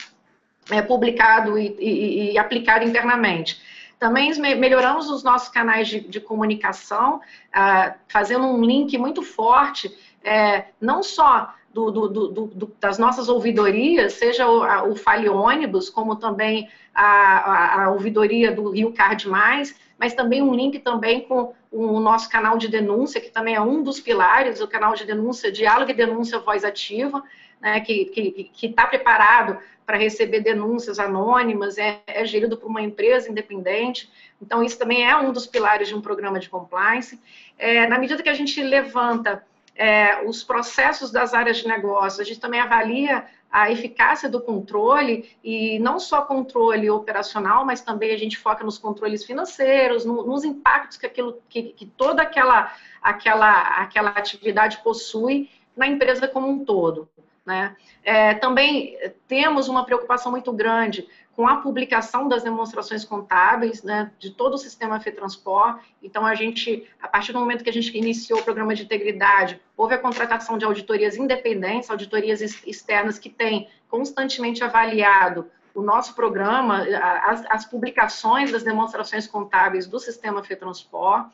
é, 0.70 0.80
publicado 0.82 1.58
e, 1.58 1.76
e, 1.78 2.32
e, 2.32 2.38
aplicado 2.38 2.84
internamente. 2.84 3.60
Também 3.98 4.32
melhoramos 4.56 5.08
os 5.08 5.22
nossos 5.22 5.48
canais 5.48 5.88
de, 5.88 6.00
de 6.00 6.20
comunicação, 6.20 7.20
ah, 7.52 7.94
fazendo 8.08 8.46
um 8.46 8.64
link 8.64 8.96
muito 8.98 9.22
forte, 9.22 9.96
é, 10.24 10.66
não 10.80 11.02
só 11.04 11.54
do, 11.72 11.90
do, 11.90 12.18
do, 12.28 12.76
das 12.80 12.98
nossas 12.98 13.28
ouvidorias, 13.28 14.14
seja 14.14 14.48
o, 14.48 14.62
a, 14.62 14.84
o 14.84 14.94
Fale 14.94 15.28
Ônibus, 15.28 15.88
como 15.88 16.16
também 16.16 16.68
a, 16.94 17.04
a, 17.04 17.84
a, 17.84 17.90
ouvidoria 17.90 18.52
do 18.52 18.70
Rio 18.70 18.92
Card 18.92 19.28
Mais, 19.28 19.74
mas 19.98 20.14
também 20.14 20.42
um 20.42 20.54
link 20.54 20.78
também 20.80 21.22
com 21.22 21.54
o 21.70 22.00
nosso 22.00 22.28
canal 22.28 22.58
de 22.58 22.68
denúncia, 22.68 23.20
que 23.20 23.30
também 23.30 23.54
é 23.54 23.60
um 23.60 23.82
dos 23.82 24.00
pilares, 24.00 24.60
o 24.60 24.68
canal 24.68 24.94
de 24.94 25.06
denúncia, 25.06 25.50
Diálogo 25.50 25.90
e 25.90 25.94
Denúncia 25.94 26.38
Voz 26.38 26.64
Ativa, 26.64 27.22
né, 27.60 27.80
que 27.80 28.50
está 28.62 28.86
preparado 28.86 29.58
para 29.86 29.96
receber 29.96 30.40
denúncias 30.40 30.98
anônimas, 30.98 31.78
é, 31.78 32.00
é 32.06 32.24
gerido 32.24 32.56
por 32.56 32.68
uma 32.68 32.82
empresa 32.82 33.30
independente. 33.30 34.10
Então, 34.40 34.62
isso 34.62 34.78
também 34.78 35.08
é 35.08 35.16
um 35.16 35.32
dos 35.32 35.46
pilares 35.46 35.88
de 35.88 35.94
um 35.94 36.00
programa 36.00 36.38
de 36.38 36.48
compliance. 36.48 37.20
É, 37.58 37.86
na 37.86 37.98
medida 37.98 38.22
que 38.22 38.28
a 38.28 38.34
gente 38.34 38.62
levanta 38.62 39.44
é, 39.74 40.22
os 40.24 40.42
processos 40.44 41.10
das 41.10 41.34
áreas 41.34 41.58
de 41.58 41.68
negócio, 41.68 42.20
a 42.20 42.24
gente 42.24 42.40
também 42.40 42.60
avalia 42.60 43.24
a 43.50 43.70
eficácia 43.70 44.30
do 44.30 44.40
controle, 44.40 45.36
e 45.44 45.78
não 45.78 46.00
só 46.00 46.22
controle 46.22 46.88
operacional, 46.88 47.66
mas 47.66 47.82
também 47.82 48.14
a 48.14 48.16
gente 48.16 48.38
foca 48.38 48.64
nos 48.64 48.78
controles 48.78 49.24
financeiros, 49.24 50.06
no, 50.06 50.24
nos 50.24 50.42
impactos 50.42 50.96
que, 50.96 51.04
aquilo, 51.04 51.38
que, 51.50 51.64
que 51.64 51.84
toda 51.84 52.22
aquela, 52.22 52.72
aquela, 53.02 53.60
aquela 53.82 54.10
atividade 54.10 54.78
possui 54.82 55.50
na 55.76 55.86
empresa 55.86 56.26
como 56.26 56.48
um 56.48 56.64
todo. 56.64 57.08
Né? 57.44 57.76
É, 58.02 58.34
também 58.34 58.96
temos 59.28 59.68
uma 59.68 59.84
preocupação 59.84 60.32
muito 60.32 60.52
grande 60.52 61.06
com 61.34 61.48
a 61.48 61.56
publicação 61.56 62.28
das 62.28 62.42
demonstrações 62.42 63.04
contábeis 63.04 63.82
né, 63.82 64.10
de 64.18 64.30
todo 64.30 64.54
o 64.54 64.58
sistema 64.58 65.00
FETransport. 65.00 65.82
Então, 66.02 66.26
a 66.26 66.34
gente, 66.34 66.86
a 67.00 67.08
partir 67.08 67.32
do 67.32 67.38
momento 67.38 67.64
que 67.64 67.70
a 67.70 67.72
gente 67.72 67.96
iniciou 67.96 68.40
o 68.40 68.42
programa 68.42 68.74
de 68.74 68.82
integridade, 68.82 69.60
houve 69.76 69.94
a 69.94 69.98
contratação 69.98 70.58
de 70.58 70.64
auditorias 70.64 71.16
independentes, 71.16 71.90
auditorias 71.90 72.40
externas 72.40 73.18
que 73.18 73.30
têm 73.30 73.68
constantemente 73.88 74.62
avaliado 74.62 75.50
o 75.74 75.80
nosso 75.80 76.14
programa, 76.14 76.82
as, 77.22 77.44
as 77.48 77.64
publicações 77.64 78.52
das 78.52 78.62
demonstrações 78.62 79.26
contábeis 79.26 79.86
do 79.86 79.98
sistema 79.98 80.42
FETransport. 80.44 81.30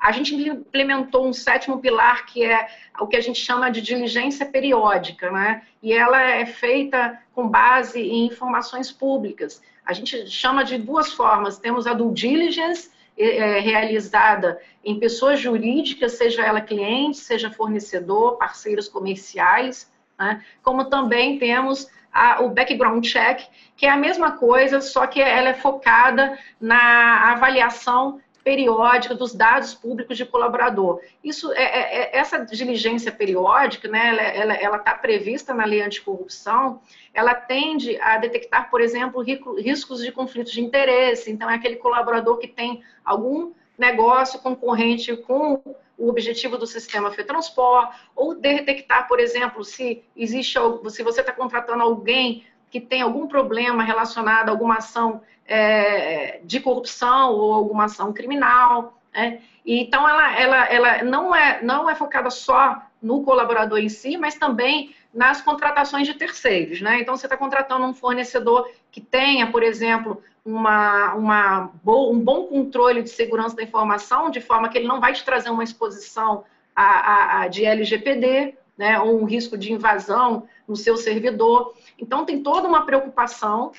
A 0.00 0.12
gente 0.12 0.34
implementou 0.34 1.28
um 1.28 1.32
sétimo 1.32 1.78
pilar 1.78 2.24
que 2.24 2.44
é 2.44 2.68
o 2.98 3.06
que 3.06 3.16
a 3.16 3.20
gente 3.20 3.38
chama 3.38 3.70
de 3.70 3.82
diligência 3.82 4.46
periódica, 4.46 5.30
né? 5.30 5.62
E 5.82 5.92
ela 5.92 6.20
é 6.22 6.46
feita 6.46 7.20
com 7.34 7.46
base 7.46 8.00
em 8.00 8.26
informações 8.26 8.90
públicas. 8.90 9.62
A 9.84 9.92
gente 9.92 10.26
chama 10.28 10.64
de 10.64 10.78
duas 10.78 11.12
formas. 11.12 11.58
Temos 11.58 11.86
a 11.86 11.92
due 11.92 12.14
diligence, 12.14 12.90
é, 13.18 13.60
realizada 13.60 14.58
em 14.82 14.98
pessoas 14.98 15.38
jurídicas, 15.38 16.12
seja 16.12 16.42
ela 16.42 16.60
cliente, 16.60 17.18
seja 17.18 17.50
fornecedor, 17.50 18.38
parceiros 18.38 18.88
comerciais, 18.88 19.92
né? 20.18 20.42
como 20.62 20.86
também 20.86 21.38
temos 21.38 21.86
a, 22.12 22.42
o 22.42 22.48
background 22.48 23.04
check, 23.04 23.42
que 23.76 23.84
é 23.84 23.90
a 23.90 23.96
mesma 23.96 24.32
coisa, 24.32 24.80
só 24.80 25.06
que 25.06 25.20
ela 25.20 25.50
é 25.50 25.54
focada 25.54 26.38
na 26.60 27.32
avaliação 27.32 28.20
periódica 28.42 29.14
dos 29.14 29.34
dados 29.34 29.74
públicos 29.74 30.16
de 30.16 30.24
colaborador. 30.24 31.00
Isso 31.22 31.52
é, 31.52 31.62
é, 31.62 32.16
é 32.16 32.18
essa 32.18 32.44
diligência 32.44 33.12
periódica, 33.12 33.88
né, 33.88 34.36
ela 34.60 34.76
está 34.76 34.94
prevista 34.94 35.52
na 35.54 35.64
lei 35.64 35.82
anticorrupção, 35.82 36.80
ela 37.12 37.34
tende 37.34 38.00
a 38.00 38.18
detectar, 38.18 38.70
por 38.70 38.80
exemplo, 38.80 39.22
riscos 39.22 40.02
de 40.02 40.12
conflitos 40.12 40.52
de 40.52 40.60
interesse. 40.60 41.30
Então, 41.30 41.50
é 41.50 41.54
aquele 41.54 41.76
colaborador 41.76 42.38
que 42.38 42.48
tem 42.48 42.82
algum 43.04 43.52
negócio 43.76 44.40
concorrente 44.40 45.16
com 45.16 45.60
o 46.00 46.08
objetivo 46.08 46.56
do 46.56 46.66
sistema 46.66 47.10
FETransport, 47.10 47.94
ou 48.16 48.34
detectar, 48.34 49.06
por 49.06 49.20
exemplo, 49.20 49.62
se 49.62 50.02
existe, 50.16 50.58
se 50.88 51.02
você 51.02 51.20
está 51.20 51.32
contratando 51.32 51.82
alguém 51.82 52.46
que 52.70 52.80
tem 52.80 53.02
algum 53.02 53.26
problema 53.26 53.82
relacionado 53.82 54.48
a 54.48 54.52
alguma 54.52 54.76
ação 54.76 55.20
é, 55.46 56.40
de 56.44 56.60
corrupção 56.60 57.32
ou 57.32 57.52
alguma 57.52 57.84
ação 57.84 58.12
criminal. 58.12 58.96
Né? 59.12 59.40
então, 59.66 60.08
ela, 60.08 60.40
ela, 60.40 60.64
ela 60.66 61.02
não, 61.02 61.34
é, 61.34 61.60
não 61.62 61.90
é 61.90 61.96
focada 61.96 62.30
só 62.30 62.80
no 63.02 63.22
colaborador 63.22 63.78
em 63.78 63.88
si, 63.88 64.16
mas 64.16 64.36
também 64.36 64.94
nas 65.12 65.40
contratações 65.40 66.06
de 66.06 66.14
terceiros. 66.14 66.80
Né? 66.80 67.00
Então, 67.00 67.16
você 67.16 67.26
está 67.26 67.36
contratando 67.36 67.84
um 67.84 67.92
fornecedor 67.92 68.70
que 68.92 69.00
tenha, 69.00 69.50
por 69.50 69.62
exemplo, 69.62 70.22
uma, 70.44 71.14
uma, 71.14 71.70
um 71.84 72.18
bom 72.18 72.46
controle 72.46 73.02
de 73.02 73.10
segurança 73.10 73.56
da 73.56 73.62
informação, 73.62 74.30
de 74.30 74.40
forma 74.40 74.68
que 74.68 74.78
ele 74.78 74.86
não 74.88 75.00
vai 75.00 75.12
te 75.12 75.24
trazer 75.24 75.50
uma 75.50 75.64
exposição 75.64 76.44
a, 76.74 76.84
a, 76.84 77.42
a 77.42 77.48
de 77.48 77.64
LGPD, 77.64 78.54
né, 78.78 78.98
ou 78.98 79.20
um 79.20 79.24
risco 79.24 79.58
de 79.58 79.72
invasão 79.72 80.48
no 80.66 80.74
seu 80.74 80.96
servidor. 80.96 81.74
Então, 82.00 82.24
tem 82.24 82.42
toda 82.42 82.66
uma 82.66 82.86
preocupação 82.86 83.72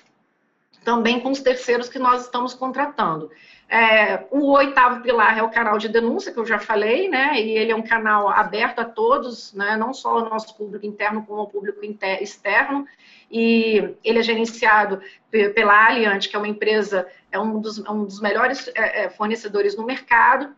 também 0.84 1.20
com 1.20 1.30
os 1.30 1.40
terceiros 1.40 1.90
que 1.90 2.00
nós 2.00 2.24
estamos 2.24 2.54
contratando. 2.54 3.30
É, 3.70 4.26
o 4.32 4.52
oitavo 4.52 5.02
pilar 5.02 5.38
é 5.38 5.44
o 5.44 5.50
canal 5.50 5.78
de 5.78 5.88
denúncia, 5.88 6.34
que 6.34 6.38
eu 6.38 6.46
já 6.46 6.60
falei, 6.60 7.08
né? 7.08 7.42
E 7.42 7.52
ele 7.52 7.72
é 7.72 7.76
um 7.76 7.82
canal 7.82 8.28
aberto 8.28 8.80
a 8.80 8.86
todos, 8.86 9.54
né? 9.54 9.78
Não 9.78 9.94
só 9.94 10.18
o 10.18 10.30
nosso 10.30 10.58
público 10.58 10.86
interno, 10.86 11.24
como 11.26 11.44
o 11.44 11.48
público 11.48 11.80
externo. 12.20 12.86
E 13.32 13.96
ele 14.04 14.20
é 14.20 14.24
gerenciado 14.24 15.02
pela 15.30 15.88
Alliant, 15.88 16.28
que 16.28 16.36
é 16.36 16.40
uma 16.40 16.50
empresa, 16.50 17.08
é 17.32 17.40
um 17.40 17.62
dos, 17.62 17.84
é 17.86 17.90
um 17.90 18.04
dos 18.04 18.20
melhores 18.20 18.70
é, 18.76 19.04
é, 19.04 19.10
fornecedores 19.10 19.78
no 19.78 19.86
mercado. 19.86 20.54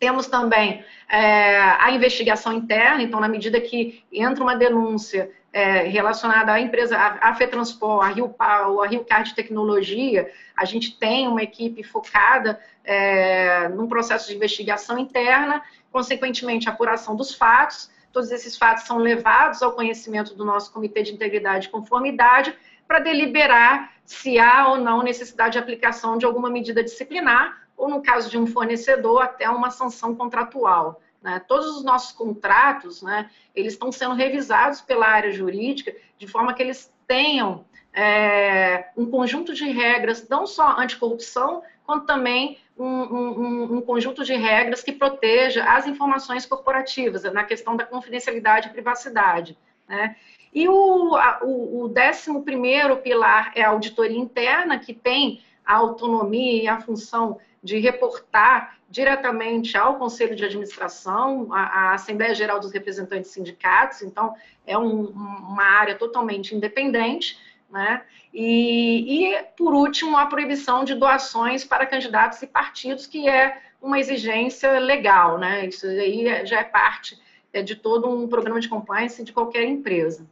Temos 0.00 0.26
também 0.26 0.82
é, 1.10 1.60
a 1.60 1.90
investigação 1.90 2.54
interna, 2.54 3.02
então, 3.02 3.20
na 3.20 3.28
medida 3.28 3.60
que 3.60 4.02
entra 4.10 4.42
uma 4.42 4.56
denúncia 4.56 5.30
é, 5.52 5.82
relacionada 5.82 6.52
à 6.52 6.58
empresa, 6.58 6.96
a, 6.96 7.34
FETransport, 7.34 8.06
a 8.06 8.08
Rio 8.08 8.30
Pau, 8.30 8.82
a 8.82 8.86
Rio 8.86 9.04
Card 9.04 9.34
Tecnologia, 9.34 10.30
a 10.56 10.64
gente 10.64 10.98
tem 10.98 11.28
uma 11.28 11.42
equipe 11.42 11.82
focada 11.82 12.58
é, 12.82 13.68
num 13.68 13.86
processo 13.86 14.26
de 14.28 14.36
investigação 14.36 14.98
interna, 14.98 15.62
consequentemente, 15.92 16.66
apuração 16.66 17.14
dos 17.14 17.34
fatos. 17.34 17.90
Todos 18.10 18.30
esses 18.30 18.56
fatos 18.56 18.84
são 18.84 18.96
levados 18.96 19.62
ao 19.62 19.72
conhecimento 19.72 20.34
do 20.34 20.46
nosso 20.46 20.72
Comitê 20.72 21.02
de 21.02 21.12
Integridade 21.12 21.66
e 21.66 21.70
Conformidade 21.70 22.54
para 22.88 23.00
deliberar 23.00 23.92
se 24.02 24.38
há 24.38 24.68
ou 24.68 24.78
não 24.78 25.02
necessidade 25.02 25.52
de 25.52 25.58
aplicação 25.58 26.16
de 26.16 26.24
alguma 26.24 26.48
medida 26.48 26.82
disciplinar, 26.82 27.60
ou 27.80 27.88
no 27.88 28.02
caso 28.02 28.28
de 28.28 28.36
um 28.36 28.46
fornecedor, 28.46 29.22
até 29.22 29.48
uma 29.48 29.70
sanção 29.70 30.14
contratual. 30.14 31.00
Né? 31.22 31.40
Todos 31.48 31.78
os 31.78 31.82
nossos 31.82 32.12
contratos, 32.12 33.00
né, 33.00 33.30
eles 33.54 33.72
estão 33.72 33.90
sendo 33.90 34.14
revisados 34.14 34.82
pela 34.82 35.06
área 35.06 35.32
jurídica 35.32 35.96
de 36.18 36.26
forma 36.26 36.52
que 36.52 36.62
eles 36.62 36.92
tenham 37.06 37.64
é, 37.94 38.90
um 38.94 39.10
conjunto 39.10 39.54
de 39.54 39.64
regras, 39.70 40.28
não 40.28 40.46
só 40.46 40.78
anticorrupção, 40.78 41.62
quanto 41.86 42.04
também 42.04 42.58
um, 42.78 42.86
um, 42.86 43.76
um, 43.76 43.80
conjunto 43.80 44.24
de 44.24 44.34
regras 44.34 44.82
que 44.82 44.92
proteja 44.92 45.64
as 45.64 45.86
informações 45.86 46.44
corporativas, 46.44 47.22
na 47.32 47.44
questão 47.44 47.76
da 47.76 47.86
confidencialidade 47.86 48.68
e 48.68 48.72
privacidade. 48.72 49.56
Né? 49.88 50.16
E 50.52 50.68
o, 50.68 51.16
a, 51.16 51.40
o, 51.42 51.84
o 51.84 51.88
décimo 51.88 52.42
primeiro 52.42 52.98
pilar 52.98 53.52
é 53.54 53.62
a 53.62 53.70
auditoria 53.70 54.18
interna, 54.18 54.78
que 54.78 54.92
tem 54.92 55.40
a 55.70 55.74
autonomia 55.74 56.64
e 56.64 56.66
a 56.66 56.80
função 56.80 57.38
de 57.62 57.78
reportar 57.78 58.76
diretamente 58.88 59.76
ao 59.76 59.98
Conselho 59.98 60.34
de 60.34 60.44
Administração, 60.44 61.46
à, 61.52 61.94
Assembleia 61.94 62.34
Geral 62.34 62.58
dos 62.58 62.72
Representantes 62.72 63.30
Sindicatos, 63.30 64.02
então 64.02 64.34
é 64.66 64.76
um, 64.76 65.04
uma 65.04 65.62
área 65.62 65.94
totalmente 65.94 66.56
independente, 66.56 67.38
né? 67.70 68.02
E, 68.34 69.32
e, 69.32 69.42
por 69.56 69.72
último, 69.72 70.16
a 70.16 70.26
proibição 70.26 70.82
de 70.82 70.96
doações 70.96 71.64
para 71.64 71.86
candidatos 71.86 72.42
e 72.42 72.48
partidos, 72.48 73.06
que 73.06 73.28
é 73.28 73.62
uma 73.80 74.00
exigência 74.00 74.76
legal, 74.80 75.38
né? 75.38 75.66
Isso 75.66 75.86
aí 75.86 76.26
é, 76.26 76.44
já 76.44 76.58
é 76.58 76.64
parte 76.64 77.16
é, 77.52 77.62
de 77.62 77.76
todo 77.76 78.10
um 78.10 78.26
programa 78.26 78.58
de 78.58 78.68
compliance 78.68 79.22
de 79.22 79.32
qualquer 79.32 79.62
empresa. 79.62 80.26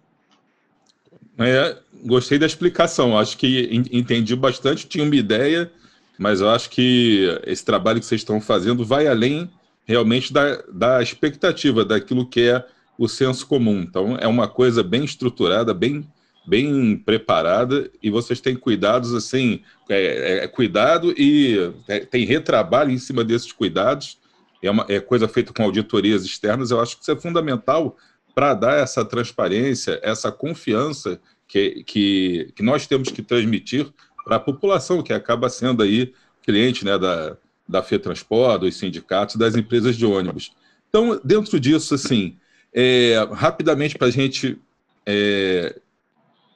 É, 1.38 1.76
gostei 2.04 2.38
da 2.38 2.46
explicação, 2.46 3.16
acho 3.16 3.38
que 3.38 3.68
entendi 3.92 4.34
bastante, 4.34 4.88
tinha 4.88 5.04
uma 5.04 5.14
ideia 5.14 5.70
mas 6.18 6.40
eu 6.40 6.50
acho 6.50 6.68
que 6.68 7.40
esse 7.46 7.64
trabalho 7.64 8.00
que 8.00 8.06
vocês 8.06 8.20
estão 8.20 8.40
fazendo 8.40 8.84
vai 8.84 9.06
além 9.06 9.48
realmente 9.86 10.32
da, 10.32 10.60
da 10.70 11.00
expectativa, 11.00 11.84
daquilo 11.84 12.26
que 12.26 12.40
é 12.40 12.66
o 12.98 13.08
senso 13.08 13.46
comum. 13.46 13.80
Então, 13.80 14.18
é 14.20 14.26
uma 14.26 14.48
coisa 14.48 14.82
bem 14.82 15.04
estruturada, 15.04 15.72
bem, 15.72 16.06
bem 16.46 16.96
preparada, 16.96 17.88
e 18.02 18.10
vocês 18.10 18.40
têm 18.40 18.56
cuidados, 18.56 19.14
assim, 19.14 19.62
é, 19.88 20.40
é 20.44 20.48
cuidado 20.48 21.14
e 21.16 21.72
é, 21.86 22.00
tem 22.00 22.26
retrabalho 22.26 22.90
em 22.90 22.98
cima 22.98 23.22
desses 23.22 23.52
cuidados, 23.52 24.18
é, 24.60 24.68
uma, 24.68 24.84
é 24.88 24.98
coisa 24.98 25.28
feita 25.28 25.52
com 25.52 25.62
auditorias 25.62 26.24
externas, 26.24 26.72
eu 26.72 26.80
acho 26.80 26.96
que 26.96 27.02
isso 27.02 27.12
é 27.12 27.16
fundamental 27.16 27.96
para 28.38 28.54
dar 28.54 28.78
essa 28.78 29.04
transparência, 29.04 29.98
essa 30.00 30.30
confiança 30.30 31.20
que, 31.48 31.82
que, 31.82 32.52
que 32.54 32.62
nós 32.62 32.86
temos 32.86 33.08
que 33.10 33.20
transmitir 33.20 33.88
para 34.24 34.36
a 34.36 34.40
população, 34.40 35.02
que 35.02 35.12
acaba 35.12 35.48
sendo 35.48 35.82
aí 35.82 36.14
cliente 36.44 36.84
né, 36.84 36.96
da, 36.96 37.36
da 37.68 37.82
FETransport, 37.82 38.60
dos 38.60 38.76
sindicatos, 38.76 39.34
das 39.34 39.56
empresas 39.56 39.96
de 39.96 40.06
ônibus. 40.06 40.52
Então, 40.88 41.20
dentro 41.24 41.58
disso, 41.58 41.96
assim, 41.96 42.36
É, 42.72 43.26
rapidamente, 43.32 43.96
para 43.96 44.06
a 44.06 44.10
gente 44.10 44.56
é, 45.04 45.74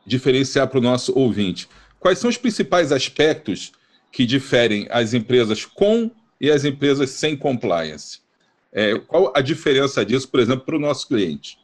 diferenciar 0.07 0.69
para 0.69 0.79
o 0.79 0.83
nosso 0.83 1.19
ouvinte, 1.19 1.69
quais 1.99 2.19
são 2.21 2.31
os 2.31 2.37
principais 2.37 2.93
aspectos 2.93 3.73
que 4.13 4.25
diferem 4.25 4.87
as 4.89 5.15
empresas 5.15 5.65
com 5.65 6.13
e 6.41 6.49
as 6.49 6.65
empresas 6.65 7.11
sem 7.11 7.37
compliance? 7.37 8.21
É, 8.71 8.97
qual 9.01 9.33
a 9.35 9.41
diferença 9.41 10.05
disso, 10.05 10.29
por 10.29 10.39
exemplo, 10.39 10.65
para 10.65 10.77
o 10.77 10.81
nosso 10.81 11.09
cliente? 11.09 11.62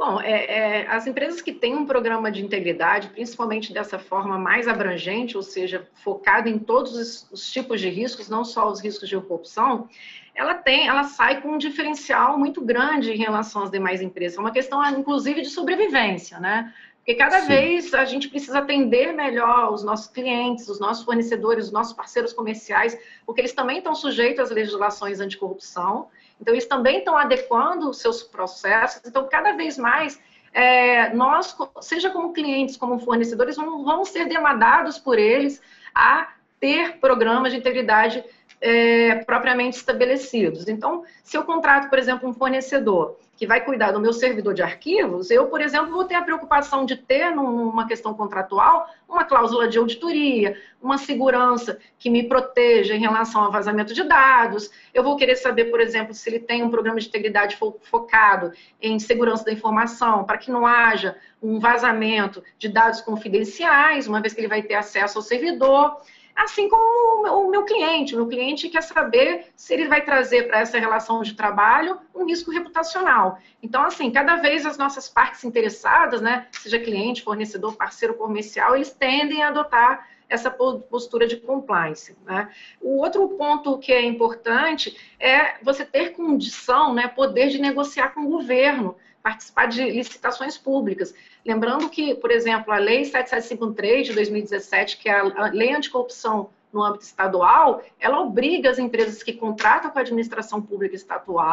Bom, 0.00 0.18
é, 0.18 0.46
é, 0.46 0.86
as 0.88 1.06
empresas 1.06 1.42
que 1.42 1.52
têm 1.52 1.76
um 1.76 1.84
programa 1.84 2.32
de 2.32 2.42
integridade, 2.42 3.10
principalmente 3.10 3.70
dessa 3.70 3.98
forma 3.98 4.38
mais 4.38 4.66
abrangente, 4.66 5.36
ou 5.36 5.42
seja, 5.42 5.86
focado 5.92 6.48
em 6.48 6.58
todos 6.58 6.96
os, 6.96 7.28
os, 7.30 7.52
tipos 7.52 7.82
de 7.82 7.90
riscos, 7.90 8.26
não 8.26 8.42
só 8.42 8.66
os 8.70 8.80
riscos 8.80 9.10
de 9.10 9.20
corrupção, 9.20 9.90
ela 10.34 10.54
tem, 10.54 10.88
ela 10.88 11.04
sai 11.04 11.42
com 11.42 11.50
um 11.50 11.58
diferencial 11.58 12.38
muito 12.38 12.62
grande 12.62 13.12
em 13.12 13.18
relação 13.18 13.62
às 13.62 13.70
demais 13.70 14.00
empresas. 14.00 14.38
É 14.38 14.40
uma 14.40 14.50
questão, 14.50 14.82
inclusive, 14.88 15.42
de 15.42 15.50
sobrevivência, 15.50 16.40
né? 16.40 16.72
Porque 16.96 17.14
cada 17.14 17.42
Sim. 17.42 17.48
vez 17.48 17.92
a 17.92 18.06
gente 18.06 18.30
precisa 18.30 18.60
atender 18.60 19.12
melhor 19.12 19.70
os 19.70 19.84
nossos 19.84 20.06
clientes, 20.06 20.66
os 20.66 20.80
nossos 20.80 21.04
fornecedores, 21.04 21.66
os 21.66 21.72
nossos 21.72 21.92
parceiros 21.92 22.32
comerciais, 22.32 22.98
porque 23.26 23.42
eles 23.42 23.52
também 23.52 23.76
estão 23.76 23.94
sujeitos 23.94 24.44
às 24.44 24.50
legislações 24.50 25.20
anticorrupção. 25.20 26.08
Então, 26.40 26.54
eles 26.54 26.66
também 26.66 26.98
estão 26.98 27.16
adequando 27.16 27.90
os 27.90 27.98
seus 27.98 28.22
processos. 28.22 29.02
Então, 29.04 29.28
cada 29.28 29.52
vez 29.52 29.76
mais, 29.76 30.20
é, 30.52 31.12
nós, 31.14 31.56
seja 31.80 32.10
como 32.10 32.32
clientes, 32.32 32.76
como 32.76 32.98
fornecedores, 32.98 33.56
vamos, 33.56 33.84
vamos 33.84 34.08
ser 34.08 34.26
demandados 34.26 34.98
por 34.98 35.18
eles 35.18 35.60
a 35.94 36.28
ter 36.58 36.98
programas 36.98 37.52
de 37.52 37.58
integridade 37.58 38.24
é, 38.60 39.16
propriamente 39.24 39.78
estabelecidos. 39.78 40.68
Então, 40.68 41.02
se 41.24 41.36
eu 41.36 41.44
contrato, 41.44 41.88
por 41.88 41.98
exemplo, 41.98 42.28
um 42.28 42.34
fornecedor 42.34 43.16
que 43.34 43.46
vai 43.46 43.64
cuidar 43.64 43.90
do 43.92 44.00
meu 44.00 44.12
servidor 44.12 44.52
de 44.52 44.62
arquivos, 44.62 45.30
eu, 45.30 45.46
por 45.46 45.62
exemplo, 45.62 45.90
vou 45.90 46.04
ter 46.04 46.14
a 46.14 46.20
preocupação 46.20 46.84
de 46.84 46.94
ter, 46.94 47.34
numa 47.34 47.88
questão 47.88 48.12
contratual, 48.12 48.86
uma 49.08 49.24
cláusula 49.24 49.66
de 49.66 49.78
auditoria, 49.78 50.60
uma 50.80 50.98
segurança 50.98 51.78
que 51.98 52.10
me 52.10 52.28
proteja 52.28 52.94
em 52.94 53.00
relação 53.00 53.42
ao 53.42 53.50
vazamento 53.50 53.94
de 53.94 54.02
dados. 54.02 54.70
Eu 54.92 55.02
vou 55.02 55.16
querer 55.16 55.36
saber, 55.36 55.70
por 55.70 55.80
exemplo, 55.80 56.12
se 56.12 56.28
ele 56.28 56.38
tem 56.38 56.62
um 56.62 56.68
programa 56.68 57.00
de 57.00 57.08
integridade 57.08 57.58
focado 57.80 58.52
em 58.80 58.98
segurança 58.98 59.42
da 59.42 59.52
informação, 59.52 60.24
para 60.24 60.36
que 60.36 60.50
não 60.50 60.66
haja 60.66 61.16
um 61.42 61.58
vazamento 61.58 62.44
de 62.58 62.68
dados 62.68 63.00
confidenciais, 63.00 64.06
uma 64.06 64.20
vez 64.20 64.34
que 64.34 64.40
ele 64.40 64.48
vai 64.48 64.62
ter 64.62 64.74
acesso 64.74 65.16
ao 65.16 65.22
servidor 65.22 65.96
assim 66.34 66.68
como 66.68 67.46
o 67.46 67.50
meu 67.50 67.64
cliente. 67.64 68.14
O 68.14 68.18
meu 68.18 68.28
cliente 68.28 68.68
quer 68.68 68.82
saber 68.82 69.46
se 69.56 69.74
ele 69.74 69.88
vai 69.88 70.02
trazer 70.04 70.48
para 70.48 70.60
essa 70.60 70.78
relação 70.78 71.22
de 71.22 71.34
trabalho 71.34 71.98
um 72.14 72.24
risco 72.26 72.50
reputacional. 72.50 73.38
Então, 73.62 73.82
assim, 73.82 74.10
cada 74.10 74.36
vez 74.36 74.64
as 74.64 74.78
nossas 74.78 75.08
partes 75.08 75.44
interessadas, 75.44 76.20
né, 76.20 76.46
seja 76.52 76.78
cliente, 76.78 77.22
fornecedor, 77.22 77.76
parceiro 77.76 78.14
comercial, 78.14 78.74
eles 78.74 78.92
tendem 78.92 79.42
a 79.42 79.48
adotar 79.48 80.08
essa 80.30 80.48
postura 80.48 81.26
de 81.26 81.36
compliance. 81.36 82.16
Né? 82.24 82.48
O 82.80 82.98
outro 82.98 83.28
ponto 83.30 83.78
que 83.78 83.92
é 83.92 84.02
importante 84.02 84.96
é 85.18 85.56
você 85.62 85.84
ter 85.84 86.10
condição, 86.10 86.94
né, 86.94 87.08
poder 87.08 87.48
de 87.48 87.58
negociar 87.58 88.10
com 88.14 88.20
o 88.20 88.28
governo 88.28 88.96
participar 89.22 89.66
de 89.66 89.90
licitações 89.90 90.56
públicas. 90.56 91.14
Lembrando 91.44 91.88
que, 91.88 92.14
por 92.14 92.30
exemplo, 92.30 92.72
a 92.72 92.78
Lei 92.78 93.04
7753 93.04 94.06
de 94.08 94.12
2017, 94.14 94.98
que 94.98 95.08
é 95.08 95.20
a 95.20 95.50
Lei 95.50 95.72
Anticorrupção 95.72 96.50
no 96.72 96.82
âmbito 96.82 97.04
estadual, 97.04 97.82
ela 97.98 98.20
obriga 98.20 98.70
as 98.70 98.78
empresas 98.78 99.22
que 99.22 99.32
contratam 99.32 99.90
com 99.90 99.98
a 99.98 100.02
administração 100.02 100.62
pública 100.62 100.96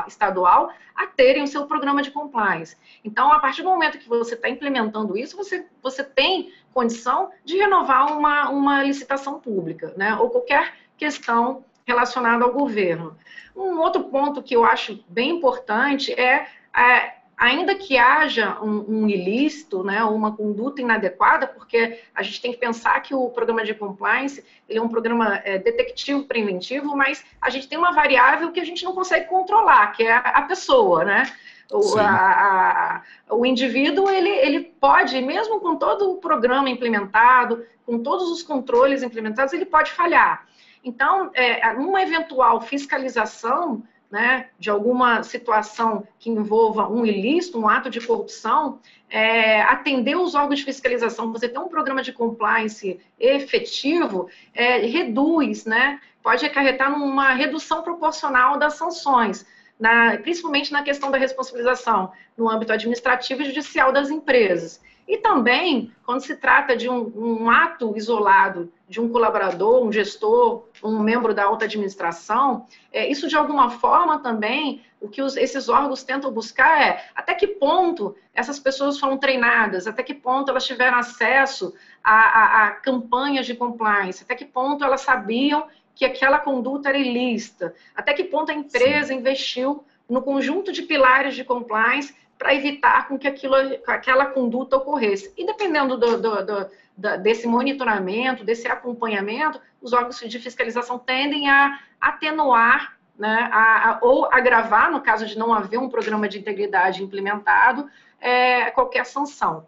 estadual 0.07 0.71
a 0.95 1.07
terem 1.07 1.43
o 1.43 1.47
seu 1.47 1.65
programa 1.65 2.01
de 2.01 2.11
compliance. 2.11 2.77
Então, 3.03 3.31
a 3.31 3.39
partir 3.39 3.63
do 3.63 3.69
momento 3.69 3.97
que 3.97 4.07
você 4.07 4.35
está 4.35 4.47
implementando 4.47 5.17
isso, 5.17 5.35
você, 5.35 5.65
você 5.81 6.03
tem 6.03 6.53
condição 6.73 7.31
de 7.43 7.57
renovar 7.57 8.15
uma, 8.15 8.49
uma 8.49 8.83
licitação 8.83 9.39
pública, 9.39 9.93
né? 9.97 10.15
ou 10.15 10.29
qualquer 10.29 10.73
questão 10.95 11.65
relacionada 11.85 12.43
ao 12.43 12.51
governo. 12.51 13.17
Um 13.55 13.79
outro 13.79 14.03
ponto 14.03 14.43
que 14.43 14.55
eu 14.55 14.63
acho 14.63 15.03
bem 15.07 15.31
importante 15.37 16.13
é, 16.13 16.47
é 16.75 17.16
ainda 17.37 17.75
que 17.75 17.97
haja 17.97 18.57
um, 18.61 19.03
um 19.03 19.07
ilícito, 19.07 19.83
né, 19.83 20.03
uma 20.03 20.35
conduta 20.35 20.81
inadequada, 20.81 21.45
porque 21.45 21.99
a 22.15 22.23
gente 22.23 22.41
tem 22.41 22.51
que 22.51 22.57
pensar 22.57 22.99
que 23.01 23.13
o 23.13 23.29
programa 23.29 23.63
de 23.63 23.75
compliance 23.75 24.43
ele 24.67 24.79
é 24.79 24.81
um 24.81 24.89
programa 24.89 25.39
é, 25.45 25.59
detectivo 25.59 26.23
preventivo, 26.23 26.97
mas 26.97 27.23
a 27.39 27.51
gente 27.51 27.67
tem 27.67 27.77
uma 27.77 27.91
variável 27.91 28.51
que 28.51 28.59
a 28.59 28.65
gente 28.65 28.83
não 28.83 28.93
consegue 28.93 29.27
controlar, 29.27 29.91
que 29.91 30.03
é 30.03 30.11
a, 30.11 30.41
pessoa, 30.41 31.05
né? 31.05 31.31
O, 31.71 31.97
a, 31.99 33.03
a, 33.29 33.35
o 33.35 33.45
indivíduo 33.45 34.09
ele, 34.09 34.29
ele 34.29 34.59
pode, 34.79 35.21
mesmo 35.21 35.59
com 35.59 35.75
todo 35.75 36.11
o 36.11 36.17
programa 36.17 36.69
implementado, 36.69 37.63
com 37.85 37.99
todos 37.99 38.31
os 38.31 38.41
controles 38.41 39.03
implementados, 39.03 39.53
ele 39.53 39.65
pode 39.65 39.91
falhar. 39.91 40.47
Então, 40.83 41.29
é, 41.33 41.69
uma 41.73 42.01
eventual 42.01 42.61
fiscalização 42.61 43.83
né, 44.09 44.47
de 44.57 44.69
alguma 44.69 45.21
situação 45.23 46.07
que 46.17 46.29
envolva 46.29 46.89
um 46.89 47.05
ilícito, 47.05 47.59
um 47.59 47.67
ato 47.67 47.89
de 47.89 47.99
corrupção, 47.99 48.79
é, 49.09 49.61
atender 49.61 50.15
os 50.15 50.33
órgãos 50.33 50.59
de 50.59 50.65
fiscalização, 50.65 51.31
você 51.31 51.49
ter 51.49 51.59
um 51.59 51.67
programa 51.67 52.01
de 52.01 52.13
compliance 52.13 52.99
efetivo, 53.19 54.29
é, 54.53 54.77
reduz, 54.79 55.65
né, 55.65 55.99
pode 56.23 56.45
acarretar 56.45 56.89
numa 56.91 57.33
redução 57.33 57.81
proporcional 57.83 58.57
das 58.57 58.75
sanções, 58.75 59.45
na, 59.79 60.17
principalmente 60.17 60.71
na 60.71 60.83
questão 60.83 61.11
da 61.11 61.17
responsabilização 61.17 62.11
no 62.37 62.49
âmbito 62.49 62.73
administrativo 62.73 63.41
e 63.41 63.45
judicial 63.45 63.91
das 63.91 64.09
empresas. 64.09 64.81
E 65.07 65.17
também, 65.17 65.93
quando 66.05 66.19
se 66.19 66.35
trata 66.35 66.75
de 66.75 66.89
um, 66.89 67.11
um, 67.15 67.49
ato 67.49 67.95
isolado 67.95 68.71
de 68.89 68.99
um 68.99 69.07
colaborador, 69.07 69.81
um 69.81 69.91
gestor, 69.91 70.65
um 70.83 70.99
membro 70.99 71.33
da 71.33 71.45
alta 71.45 71.63
administração, 71.63 72.67
é, 72.91 73.09
isso 73.09 73.29
de 73.29 73.37
alguma 73.37 73.69
forma 73.69 74.19
também, 74.19 74.83
o 74.99 75.07
que 75.07 75.21
os, 75.21 75.37
esses 75.37 75.69
órgãos 75.69 76.03
tentam 76.03 76.29
buscar 76.29 76.81
é 76.81 77.05
até 77.15 77.33
que 77.33 77.47
ponto 77.47 78.17
essas 78.33 78.59
pessoas 78.59 78.99
foram 78.99 79.17
treinadas, 79.17 79.87
até 79.87 80.03
que 80.03 80.13
ponto 80.13 80.51
elas 80.51 80.65
tiveram 80.65 80.97
acesso 80.97 81.73
a, 82.03 82.13
a, 82.13 82.63
a 82.65 82.71
campanhas 82.71 83.45
de 83.45 83.55
compliance, 83.55 84.23
até 84.23 84.35
que 84.35 84.45
ponto 84.45 84.83
elas 84.83 85.01
sabiam 85.01 85.67
que 85.97 86.05
aquela 86.05 86.37
conduta 86.37 86.89
era 86.89 86.97
ilícita, 86.97 87.73
até 87.95 88.13
que 88.13 88.23
ponto 88.23 88.51
a 88.51 88.55
empresa 88.55 89.07
Sim. 89.07 89.15
investiu 89.15 89.83
no 90.07 90.21
conjunto 90.21 90.71
de 90.71 90.83
pilares 90.83 91.33
de 91.35 91.43
compliance 91.43 92.15
para 92.37 92.53
evitar 92.53 93.07
com 93.07 93.17
que 93.17 93.27
aquilo, 93.27 93.55
aquela 93.87 94.27
conduta 94.27 94.77
ocorresse. 94.77 95.33
E 95.35 95.43
dependendo 95.43 95.97
do, 95.97 96.21
do, 96.21 96.45
do, 96.45 97.17
desse 97.23 97.47
monitoramento, 97.47 98.43
desse 98.43 98.67
acompanhamento, 98.67 99.59
os 99.81 99.91
órgãos 99.91 100.19
de 100.19 100.39
fiscalização 100.39 100.99
tendem 100.99 101.49
a 101.49 101.79
atenuar 101.99 102.95
né, 103.17 103.49
a, 103.51 103.89
a, 103.89 103.99
ou 104.03 104.31
agravar, 104.31 104.91
no 104.91 105.01
caso 105.01 105.25
de 105.25 105.35
não 105.35 105.51
haver 105.51 105.79
um 105.79 105.89
programa 105.89 106.29
de 106.29 106.37
integridade 106.37 107.01
implementado, 107.01 107.89
é, 108.21 108.69
qualquer 108.69 109.07
sanção. 109.07 109.65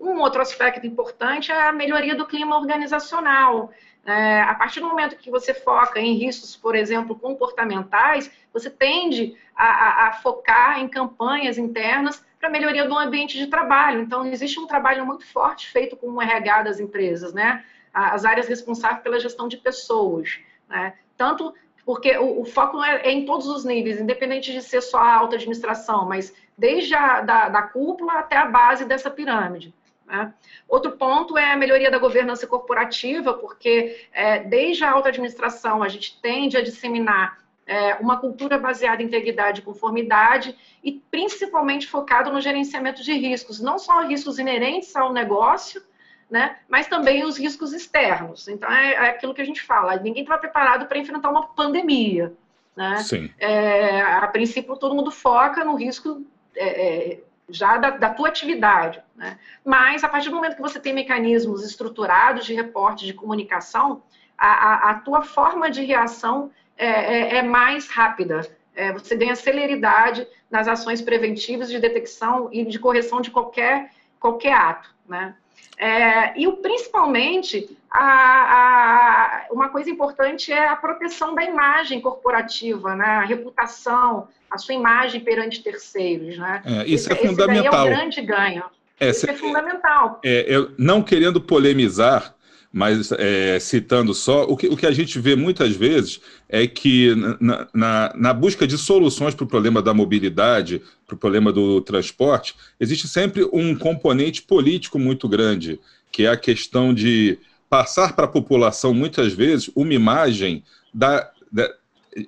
Um 0.00 0.20
outro 0.20 0.40
aspecto 0.40 0.86
importante 0.86 1.50
é 1.50 1.68
a 1.68 1.72
melhoria 1.72 2.14
do 2.14 2.26
clima 2.26 2.56
organizacional. 2.56 3.70
É, 4.08 4.40
a 4.40 4.54
partir 4.54 4.80
do 4.80 4.88
momento 4.88 5.16
que 5.16 5.30
você 5.30 5.52
foca 5.52 6.00
em 6.00 6.14
riscos, 6.14 6.56
por 6.56 6.74
exemplo, 6.74 7.14
comportamentais, 7.14 8.30
você 8.50 8.70
tende 8.70 9.36
a, 9.54 9.66
a, 9.66 10.08
a 10.08 10.12
focar 10.14 10.80
em 10.80 10.88
campanhas 10.88 11.58
internas 11.58 12.24
para 12.40 12.48
melhoria 12.48 12.88
do 12.88 12.96
ambiente 12.96 13.36
de 13.36 13.48
trabalho. 13.48 14.00
Então, 14.00 14.24
existe 14.24 14.58
um 14.58 14.66
trabalho 14.66 15.04
muito 15.04 15.26
forte 15.26 15.70
feito 15.70 15.94
com 15.94 16.06
o 16.08 16.22
RH 16.22 16.62
das 16.62 16.80
empresas, 16.80 17.34
né? 17.34 17.62
As 17.92 18.24
áreas 18.24 18.48
responsáveis 18.48 19.02
pela 19.02 19.20
gestão 19.20 19.46
de 19.46 19.58
pessoas, 19.58 20.40
né? 20.66 20.94
Tanto 21.14 21.54
porque 21.84 22.16
o, 22.16 22.40
o 22.40 22.44
foco 22.46 22.82
é, 22.82 23.02
é, 23.02 23.10
em 23.10 23.26
todos 23.26 23.46
os 23.46 23.62
níveis, 23.62 24.00
independente 24.00 24.52
de 24.52 24.62
ser 24.62 24.80
só 24.80 24.98
a 25.00 25.16
alta 25.16 25.36
administração, 25.36 26.06
mas 26.06 26.34
desde 26.56 26.94
a 26.94 27.20
da, 27.20 27.50
da 27.50 27.62
cúpula 27.62 28.14
até 28.14 28.36
a 28.38 28.46
base 28.46 28.86
dessa 28.86 29.10
pirâmide. 29.10 29.74
Né? 30.08 30.32
Outro 30.66 30.92
ponto 30.92 31.36
é 31.36 31.52
a 31.52 31.56
melhoria 31.56 31.90
da 31.90 31.98
governança 31.98 32.46
corporativa, 32.46 33.34
porque 33.34 34.06
é, 34.12 34.40
desde 34.40 34.82
a 34.82 34.90
alta 34.90 35.10
administração 35.10 35.82
a 35.82 35.88
gente 35.88 36.18
tende 36.20 36.56
a 36.56 36.62
disseminar 36.62 37.38
é, 37.66 37.94
uma 37.96 38.16
cultura 38.18 38.58
baseada 38.58 39.02
em 39.02 39.06
integridade 39.06 39.60
e 39.60 39.64
conformidade 39.64 40.56
e 40.82 40.92
principalmente 40.92 41.86
focado 41.86 42.32
no 42.32 42.40
gerenciamento 42.40 43.02
de 43.02 43.12
riscos, 43.12 43.60
não 43.60 43.78
só 43.78 44.02
riscos 44.06 44.38
inerentes 44.38 44.96
ao 44.96 45.12
negócio, 45.12 45.82
né, 46.30 46.56
mas 46.68 46.86
também 46.86 47.24
os 47.24 47.38
riscos 47.38 47.74
externos. 47.74 48.48
Então, 48.48 48.70
é, 48.70 48.92
é 48.92 49.10
aquilo 49.10 49.34
que 49.34 49.42
a 49.42 49.46
gente 49.46 49.60
fala, 49.60 49.96
ninguém 49.96 50.22
está 50.22 50.38
preparado 50.38 50.86
para 50.86 50.98
enfrentar 50.98 51.28
uma 51.28 51.48
pandemia. 51.48 52.32
Né? 52.74 52.96
Sim. 52.98 53.30
É, 53.38 54.00
a 54.00 54.26
princípio, 54.28 54.76
todo 54.76 54.94
mundo 54.94 55.10
foca 55.10 55.64
no 55.64 55.74
risco 55.74 56.24
é, 56.56 57.12
é 57.12 57.20
já 57.48 57.76
da, 57.76 57.90
da 57.90 58.10
tua 58.10 58.28
atividade. 58.28 59.02
Né? 59.16 59.38
Mas, 59.64 60.04
a 60.04 60.08
partir 60.08 60.30
do 60.30 60.36
momento 60.36 60.56
que 60.56 60.62
você 60.62 60.78
tem 60.78 60.92
mecanismos 60.92 61.64
estruturados 61.64 62.44
de 62.44 62.54
reporte, 62.54 63.06
de 63.06 63.14
comunicação, 63.14 64.02
a, 64.36 64.48
a, 64.48 64.90
a 64.90 64.94
tua 64.94 65.22
forma 65.22 65.70
de 65.70 65.84
reação 65.84 66.50
é, 66.76 66.86
é, 66.86 67.36
é 67.38 67.42
mais 67.42 67.88
rápida, 67.88 68.48
é, 68.74 68.92
você 68.92 69.16
ganha 69.16 69.34
celeridade 69.34 70.26
nas 70.50 70.68
ações 70.68 71.02
preventivas 71.02 71.68
de 71.68 71.78
detecção 71.78 72.48
e 72.52 72.64
de 72.64 72.78
correção 72.78 73.20
de 73.20 73.30
qualquer, 73.30 73.90
qualquer 74.20 74.52
ato, 74.52 74.94
né? 75.08 75.34
É, 75.76 76.36
e 76.36 76.50
principalmente, 76.56 77.78
a, 77.88 79.46
a, 79.46 79.46
uma 79.52 79.68
coisa 79.68 79.88
importante 79.88 80.52
é 80.52 80.66
a 80.66 80.74
proteção 80.74 81.34
da 81.36 81.44
imagem 81.44 82.00
corporativa, 82.00 82.96
né? 82.96 83.06
a 83.06 83.24
reputação, 83.24 84.26
a 84.50 84.58
sua 84.58 84.74
imagem 84.74 85.20
perante 85.20 85.62
terceiros. 85.62 86.38
Né? 86.38 86.62
É, 86.64 86.86
isso 86.86 87.10
esse, 87.10 87.12
é 87.12 87.26
fundamental. 87.28 87.64
Esse 87.64 87.76
é 87.76 87.80
o 87.80 87.96
grande 87.96 88.20
ganho. 88.22 88.64
É, 89.00 89.10
isso 89.10 89.30
é 89.30 89.34
fundamental. 89.34 90.20
É, 90.24 90.44
eu, 90.48 90.70
não 90.76 91.02
querendo 91.02 91.40
polemizar, 91.40 92.34
mas 92.72 93.10
é, 93.12 93.58
citando 93.60 94.12
só, 94.12 94.44
o 94.44 94.56
que, 94.56 94.66
o 94.66 94.76
que 94.76 94.86
a 94.86 94.90
gente 94.90 95.18
vê 95.18 95.34
muitas 95.34 95.74
vezes 95.74 96.20
é 96.48 96.66
que 96.66 97.14
na, 97.40 97.66
na, 97.72 98.12
na 98.14 98.34
busca 98.34 98.66
de 98.66 98.76
soluções 98.76 99.34
para 99.34 99.44
o 99.44 99.48
problema 99.48 99.80
da 99.80 99.94
mobilidade, 99.94 100.82
para 101.06 101.14
o 101.14 101.18
problema 101.18 101.52
do 101.52 101.80
transporte, 101.80 102.54
existe 102.78 103.08
sempre 103.08 103.48
um 103.52 103.74
componente 103.76 104.42
político 104.42 104.98
muito 104.98 105.28
grande, 105.28 105.80
que 106.10 106.24
é 106.24 106.28
a 106.28 106.36
questão 106.36 106.92
de 106.92 107.38
passar 107.70 108.14
para 108.14 108.24
a 108.24 108.28
população, 108.28 108.92
muitas 108.92 109.32
vezes, 109.32 109.70
uma 109.74 109.94
imagem 109.94 110.62
da, 110.92 111.30
da 111.50 111.70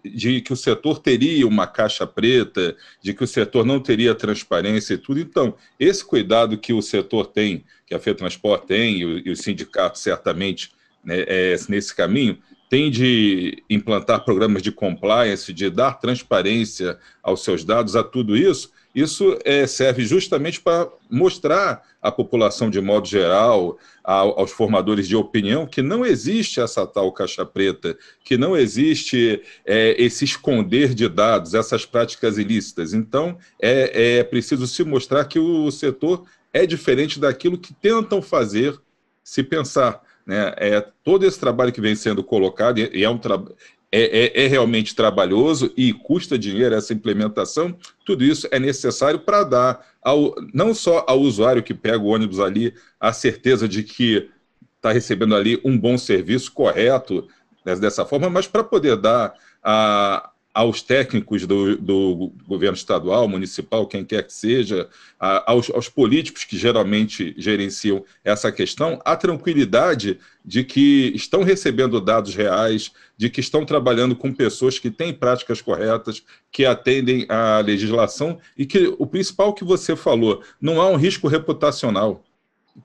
de 0.05 0.41
que 0.41 0.53
o 0.53 0.57
setor 0.57 0.99
teria 0.99 1.47
uma 1.47 1.67
caixa 1.67 2.07
preta, 2.07 2.77
de 3.03 3.15
que 3.15 3.25
o 3.25 3.27
setor 3.27 3.65
não 3.65 3.81
teria 3.81 4.15
transparência 4.15 4.95
e 4.95 4.99
tudo. 4.99 5.21
Então, 5.21 5.55
esse 5.79 6.05
cuidado 6.05 6.59
que 6.59 6.73
o 6.73 6.83
setor 6.83 7.27
tem, 7.27 7.65
que 7.87 7.95
a 7.95 7.99
FETransport 7.99 8.67
tem, 8.67 8.99
e, 9.01 9.31
os 9.31 9.41
sindicatos 9.41 10.03
certamente 10.03 10.73
né, 11.05 11.25
é, 11.27 11.57
nesse 11.69 11.95
caminho, 11.95 12.39
tem 12.69 12.91
de 12.91 13.65
implantar 13.69 14.25
programas 14.25 14.63
de 14.63 14.71
compliance, 14.71 15.53
de 15.53 15.69
dar 15.69 15.95
transparência 15.95 16.99
aos 17.21 17.43
seus 17.43 17.65
dados, 17.65 17.97
a 17.97 18.05
tudo 18.05 18.37
isso, 18.37 18.71
isso 18.95 19.39
é, 19.45 19.67
serve 19.67 20.05
justamente 20.05 20.61
para 20.61 20.89
mostrar 21.09 21.83
à 22.03 22.11
população, 22.11 22.71
de 22.71 22.81
modo 22.81 23.07
geral, 23.07 23.79
aos 24.03 24.51
formadores 24.51 25.07
de 25.07 25.15
opinião, 25.15 25.67
que 25.67 25.83
não 25.83 26.05
existe 26.05 26.61
essa 26.61 26.87
tal 26.87 27.13
caixa 27.13 27.45
preta, 27.45 27.97
que 28.25 28.37
não 28.37 28.57
existe 28.57 29.43
é, 29.65 29.95
esse 30.03 30.25
esconder 30.25 30.95
de 30.95 31.09
dados, 31.09 31.55
essas 31.55 31.87
práticas 31.87 32.39
ilícitas. 32.39 32.93
Então, 32.93 33.39
é, 33.61 34.19
é 34.19 34.25
preciso 34.25 34.67
se 34.67 34.83
mostrar 34.83 35.25
que 35.27 35.39
o 35.39 35.71
setor 35.71 36.25
é 36.53 36.67
diferente 36.67 37.21
daquilo 37.21 37.59
que 37.59 37.73
tentam 37.75 38.21
fazer 38.21 38.77
se 39.23 39.43
pensar. 39.43 40.03
Né? 40.27 40.53
É, 40.57 40.85
todo 41.05 41.25
esse 41.25 41.39
trabalho 41.39 41.73
que 41.73 41.81
vem 41.81 41.95
sendo 41.95 42.25
colocado, 42.25 42.79
e 42.79 43.05
é 43.05 43.09
um 43.09 43.19
trabalho 43.19 43.55
é, 43.93 44.03
é, 44.03 44.45
é, 44.45 44.47
realmente 44.47 44.95
trabalhoso 44.95 45.73
e 45.77 45.93
custa 45.93 46.39
dinheiro 46.39 46.75
essa 46.75 46.93
implementação, 46.93 47.77
tudo 48.05 48.23
isso 48.23 48.47
é 48.51 48.59
necessário 48.59 49.19
para 49.19 49.43
dar 49.43 49.87
ao, 50.03 50.35
não 50.55 50.73
só 50.73 51.05
ao 51.09 51.21
usuário 51.21 51.63
que 51.63 51.75
pega 51.75 51.99
o 51.99 52.07
ônibus 52.07 52.39
ali 52.39 52.73
a 53.01 53.13
certeza 53.13 53.69
de 53.69 53.83
que 53.83 54.29
está 54.77 54.93
recebendo 54.93 55.35
ali 55.35 55.61
um 55.65 55.77
bom 55.77 55.99
serviço 55.99 56.53
correto 56.53 57.27
né, 57.65 57.75
dessa 57.77 58.05
forma, 58.05 58.31
mas 58.31 58.47
para 58.47 58.65
poder 58.65 58.97
dar 58.97 59.35
a, 59.63 60.30
aos 60.53 60.83
técnicos 60.83 61.47
do, 61.47 61.77
do, 61.77 62.33
governo 62.47 62.77
estadual, 62.77 63.29
municipal, 63.29 63.87
quem 63.87 64.05
quer 64.05 64.25
que 64.25 64.33
seja, 64.33 64.89
a, 65.19 65.53
aos, 65.53 65.71
aos, 65.71 65.89
políticos 65.89 66.45
que 66.45 66.59
geralmente 66.59 67.35
gerenciam 67.39 68.05
essa 68.25 68.51
questão, 68.51 69.01
a 69.05 69.15
tranquilidade 69.17 70.19
de 70.45 70.65
que 70.65 71.13
estão 71.15 71.45
recebendo 71.45 72.01
dados 72.01 72.35
reais, 72.35 72.91
de 73.17 73.31
que 73.31 73.41
estão 73.41 73.65
trabalhando 73.65 74.17
com 74.17 74.33
pessoas 74.33 74.79
que 74.79 74.91
têm 74.91 75.13
práticas 75.13 75.63
corretas, 75.63 76.23
que 76.51 76.65
atendem 76.65 77.27
à 77.29 77.61
legislação 77.61 78.39
e 78.57 78.67
que 78.67 78.93
o 78.99 79.07
principal 79.07 79.55
que 79.55 79.65
você 79.65 79.95
falou, 79.95 80.43
não 80.61 80.81
há 80.81 80.89
um 80.89 80.97
risco 80.97 81.29
reputacional 81.29 82.25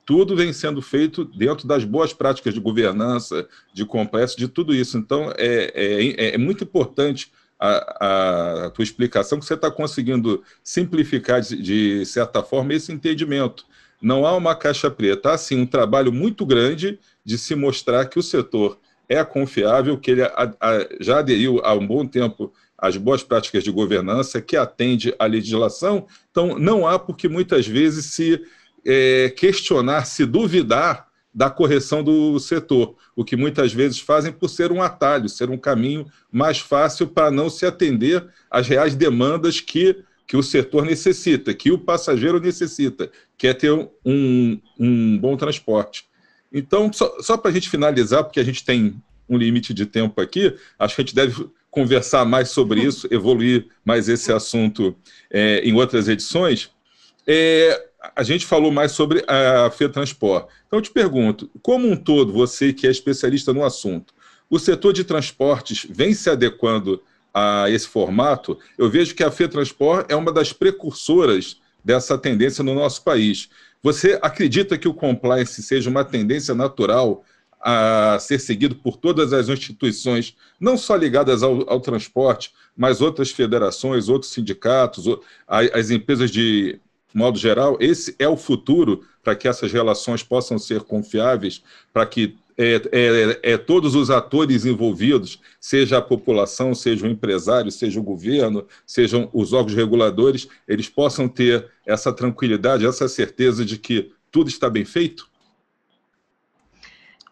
tudo 0.04 0.36
vem 0.36 0.52
sendo 0.52 0.82
feito 0.82 1.24
dentro 1.24 1.66
das 1.66 1.84
boas 1.84 2.12
práticas 2.12 2.52
de 2.52 2.60
governança, 2.60 3.48
de 3.72 3.84
complexo, 3.84 4.36
de 4.36 4.48
tudo 4.48 4.74
isso. 4.74 4.98
Então, 4.98 5.32
é, 5.36 5.72
é, 5.74 6.34
é 6.34 6.38
muito 6.38 6.64
importante 6.64 7.30
a, 7.58 8.66
a 8.66 8.70
tua 8.70 8.82
explicação, 8.82 9.38
que 9.38 9.46
você 9.46 9.54
está 9.54 9.70
conseguindo 9.70 10.42
simplificar, 10.62 11.40
de, 11.40 11.60
de, 11.60 12.06
certa 12.06 12.42
forma, 12.42 12.74
esse 12.74 12.92
entendimento. 12.92 13.64
Não 14.00 14.26
há 14.26 14.36
uma 14.36 14.54
caixa 14.54 14.90
preta, 14.90 15.32
há 15.32 15.38
sim 15.38 15.62
um 15.62 15.66
trabalho 15.66 16.12
muito 16.12 16.44
grande 16.44 16.98
de 17.24 17.38
se 17.38 17.54
mostrar 17.54 18.06
que 18.06 18.18
o 18.18 18.22
setor 18.22 18.78
é 19.08 19.24
confiável, 19.24 19.98
que 19.98 20.10
ele 20.10 20.22
a, 20.22 20.52
a, 20.60 20.88
já 21.00 21.18
aderiu 21.18 21.60
há 21.64 21.72
um 21.74 21.86
bom 21.86 22.06
tempo 22.06 22.52
às 22.76 22.96
boas 22.96 23.22
práticas 23.22 23.64
de 23.64 23.70
governança, 23.70 24.40
que 24.42 24.56
atende 24.56 25.14
à 25.18 25.24
legislação. 25.24 26.06
Então, 26.30 26.58
não 26.58 26.86
há 26.86 26.98
porque 26.98 27.26
muitas 27.26 27.66
vezes 27.66 28.06
se 28.06 28.42
é, 28.84 29.30
questionar, 29.30 30.04
se 30.04 30.26
duvidar 30.26 31.05
da 31.36 31.50
correção 31.50 32.02
do 32.02 32.38
setor, 32.40 32.96
o 33.14 33.22
que 33.22 33.36
muitas 33.36 33.70
vezes 33.70 34.00
fazem 34.00 34.32
por 34.32 34.48
ser 34.48 34.72
um 34.72 34.80
atalho, 34.80 35.28
ser 35.28 35.50
um 35.50 35.58
caminho 35.58 36.06
mais 36.32 36.60
fácil 36.60 37.06
para 37.06 37.30
não 37.30 37.50
se 37.50 37.66
atender 37.66 38.26
às 38.50 38.66
reais 38.66 38.94
demandas 38.94 39.60
que, 39.60 40.02
que 40.26 40.34
o 40.34 40.42
setor 40.42 40.86
necessita, 40.86 41.52
que 41.52 41.70
o 41.70 41.78
passageiro 41.78 42.40
necessita, 42.40 43.10
que 43.36 43.46
é 43.46 43.52
ter 43.52 43.70
um, 43.70 44.58
um 44.80 45.18
bom 45.18 45.36
transporte. 45.36 46.06
Então, 46.50 46.90
só, 46.90 47.20
só 47.20 47.36
para 47.36 47.50
a 47.50 47.54
gente 47.54 47.68
finalizar, 47.68 48.24
porque 48.24 48.40
a 48.40 48.44
gente 48.44 48.64
tem 48.64 48.96
um 49.28 49.36
limite 49.36 49.74
de 49.74 49.84
tempo 49.84 50.18
aqui, 50.22 50.56
acho 50.78 50.94
que 50.94 51.02
a 51.02 51.04
gente 51.04 51.14
deve 51.14 51.50
conversar 51.70 52.24
mais 52.24 52.48
sobre 52.48 52.80
isso, 52.80 53.06
evoluir 53.10 53.66
mais 53.84 54.08
esse 54.08 54.32
assunto 54.32 54.96
é, 55.30 55.58
em 55.58 55.74
outras 55.74 56.08
edições. 56.08 56.70
É, 57.26 57.85
a 58.14 58.22
gente 58.22 58.46
falou 58.46 58.70
mais 58.70 58.92
sobre 58.92 59.24
a 59.26 59.70
FETransport. 59.70 60.48
Então, 60.66 60.78
eu 60.78 60.82
te 60.82 60.90
pergunto, 60.90 61.50
como 61.62 61.88
um 61.88 61.96
todo, 61.96 62.32
você 62.32 62.72
que 62.72 62.86
é 62.86 62.90
especialista 62.90 63.52
no 63.52 63.64
assunto, 63.64 64.14
o 64.48 64.58
setor 64.58 64.92
de 64.92 65.04
transportes 65.04 65.86
vem 65.88 66.14
se 66.14 66.30
adequando 66.30 67.02
a 67.34 67.68
esse 67.68 67.88
formato? 67.88 68.58
Eu 68.78 68.88
vejo 68.88 69.14
que 69.14 69.24
a 69.24 69.30
FETransport 69.30 70.06
é 70.08 70.16
uma 70.16 70.32
das 70.32 70.52
precursoras 70.52 71.60
dessa 71.84 72.16
tendência 72.16 72.62
no 72.64 72.74
nosso 72.74 73.02
país. 73.02 73.48
Você 73.82 74.18
acredita 74.22 74.78
que 74.78 74.88
o 74.88 74.94
compliance 74.94 75.62
seja 75.62 75.88
uma 75.88 76.04
tendência 76.04 76.54
natural 76.54 77.24
a 77.60 78.18
ser 78.20 78.38
seguido 78.38 78.76
por 78.76 78.96
todas 78.96 79.32
as 79.32 79.48
instituições, 79.48 80.36
não 80.60 80.76
só 80.76 80.94
ligadas 80.94 81.42
ao, 81.42 81.68
ao 81.68 81.80
transporte, 81.80 82.52
mas 82.76 83.00
outras 83.00 83.30
federações, 83.30 84.08
outros 84.08 84.32
sindicatos, 84.32 85.04
as 85.46 85.90
empresas 85.90 86.30
de 86.30 86.80
modo 87.16 87.38
geral, 87.38 87.78
esse 87.80 88.14
é 88.18 88.28
o 88.28 88.36
futuro 88.36 89.06
para 89.24 89.34
que 89.34 89.48
essas 89.48 89.72
relações 89.72 90.22
possam 90.22 90.58
ser 90.58 90.82
confiáveis, 90.82 91.62
para 91.92 92.04
que 92.04 92.36
é, 92.58 92.74
é, 92.92 93.52
é, 93.52 93.56
todos 93.58 93.94
os 93.94 94.10
atores 94.10 94.64
envolvidos, 94.64 95.40
seja 95.60 95.98
a 95.98 96.02
população, 96.02 96.74
seja 96.74 97.06
o 97.06 97.10
empresário, 97.10 97.70
seja 97.70 97.98
o 98.00 98.02
governo, 98.02 98.66
sejam 98.86 99.28
os 99.32 99.52
órgãos 99.52 99.74
reguladores, 99.74 100.48
eles 100.66 100.88
possam 100.88 101.28
ter 101.28 101.70
essa 101.86 102.12
tranquilidade, 102.12 102.86
essa 102.86 103.08
certeza 103.08 103.64
de 103.64 103.78
que 103.78 104.12
tudo 104.30 104.48
está 104.48 104.70
bem 104.70 104.84
feito? 104.84 105.28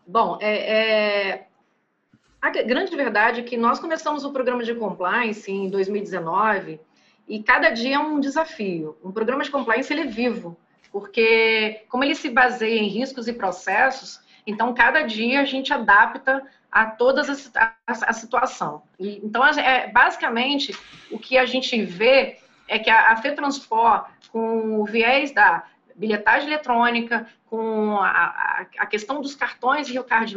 Bom, 0.07 0.39
é, 0.41 1.31
é, 1.31 1.47
a 2.41 2.51
grande 2.51 2.95
verdade 2.95 3.41
é 3.41 3.43
que 3.43 3.57
nós 3.57 3.79
começamos 3.79 4.25
o 4.25 4.33
programa 4.33 4.63
de 4.63 4.75
compliance 4.75 5.51
em 5.51 5.69
2019 5.71 6.81
e 7.29 7.43
cada 7.43 7.71
dia 7.71 7.97
é 7.97 7.99
um 7.99 8.21
desafio. 8.21 8.97
Um 9.03 9.13
programa 9.13 9.43
de 9.43 9.51
compliance 9.51 9.93
ele 9.93 10.03
é 10.03 10.07
vivo, 10.07 10.57
porque 10.93 11.83
como 11.89 12.05
ele 12.05 12.15
se 12.15 12.31
baseia 12.31 12.79
em 12.79 12.89
riscos 12.89 13.27
e 13.27 13.33
processos, 13.33 14.21
então 14.47 14.75
cada 14.75 15.03
dia 15.03 15.41
a 15.41 15.45
gente 15.45 15.73
adapta 15.73 16.43
a 16.71 16.87
toda 16.87 17.23
a, 17.23 17.73
a, 17.87 17.93
a 17.93 18.13
situação. 18.13 18.83
E, 18.99 19.21
então, 19.25 19.47
é, 19.47 19.87
basicamente, 19.93 20.77
o 21.11 21.19
que 21.19 21.39
a 21.39 21.47
gente 21.47 21.81
vê 21.85 22.39
é 22.67 22.79
que 22.81 22.91
a, 22.91 23.13
a 23.13 23.17
FETransport, 23.17 24.11
com 24.33 24.81
o 24.81 24.85
viés 24.85 25.33
da 25.33 25.65
bilhetagem 25.95 26.49
eletrônica, 26.49 27.27
com 27.47 27.99
a, 27.99 28.67
a, 28.79 28.87
questão 28.87 29.21
dos 29.21 29.35
cartões 29.37 29.89
Rio 29.89 30.03
Card 30.03 30.35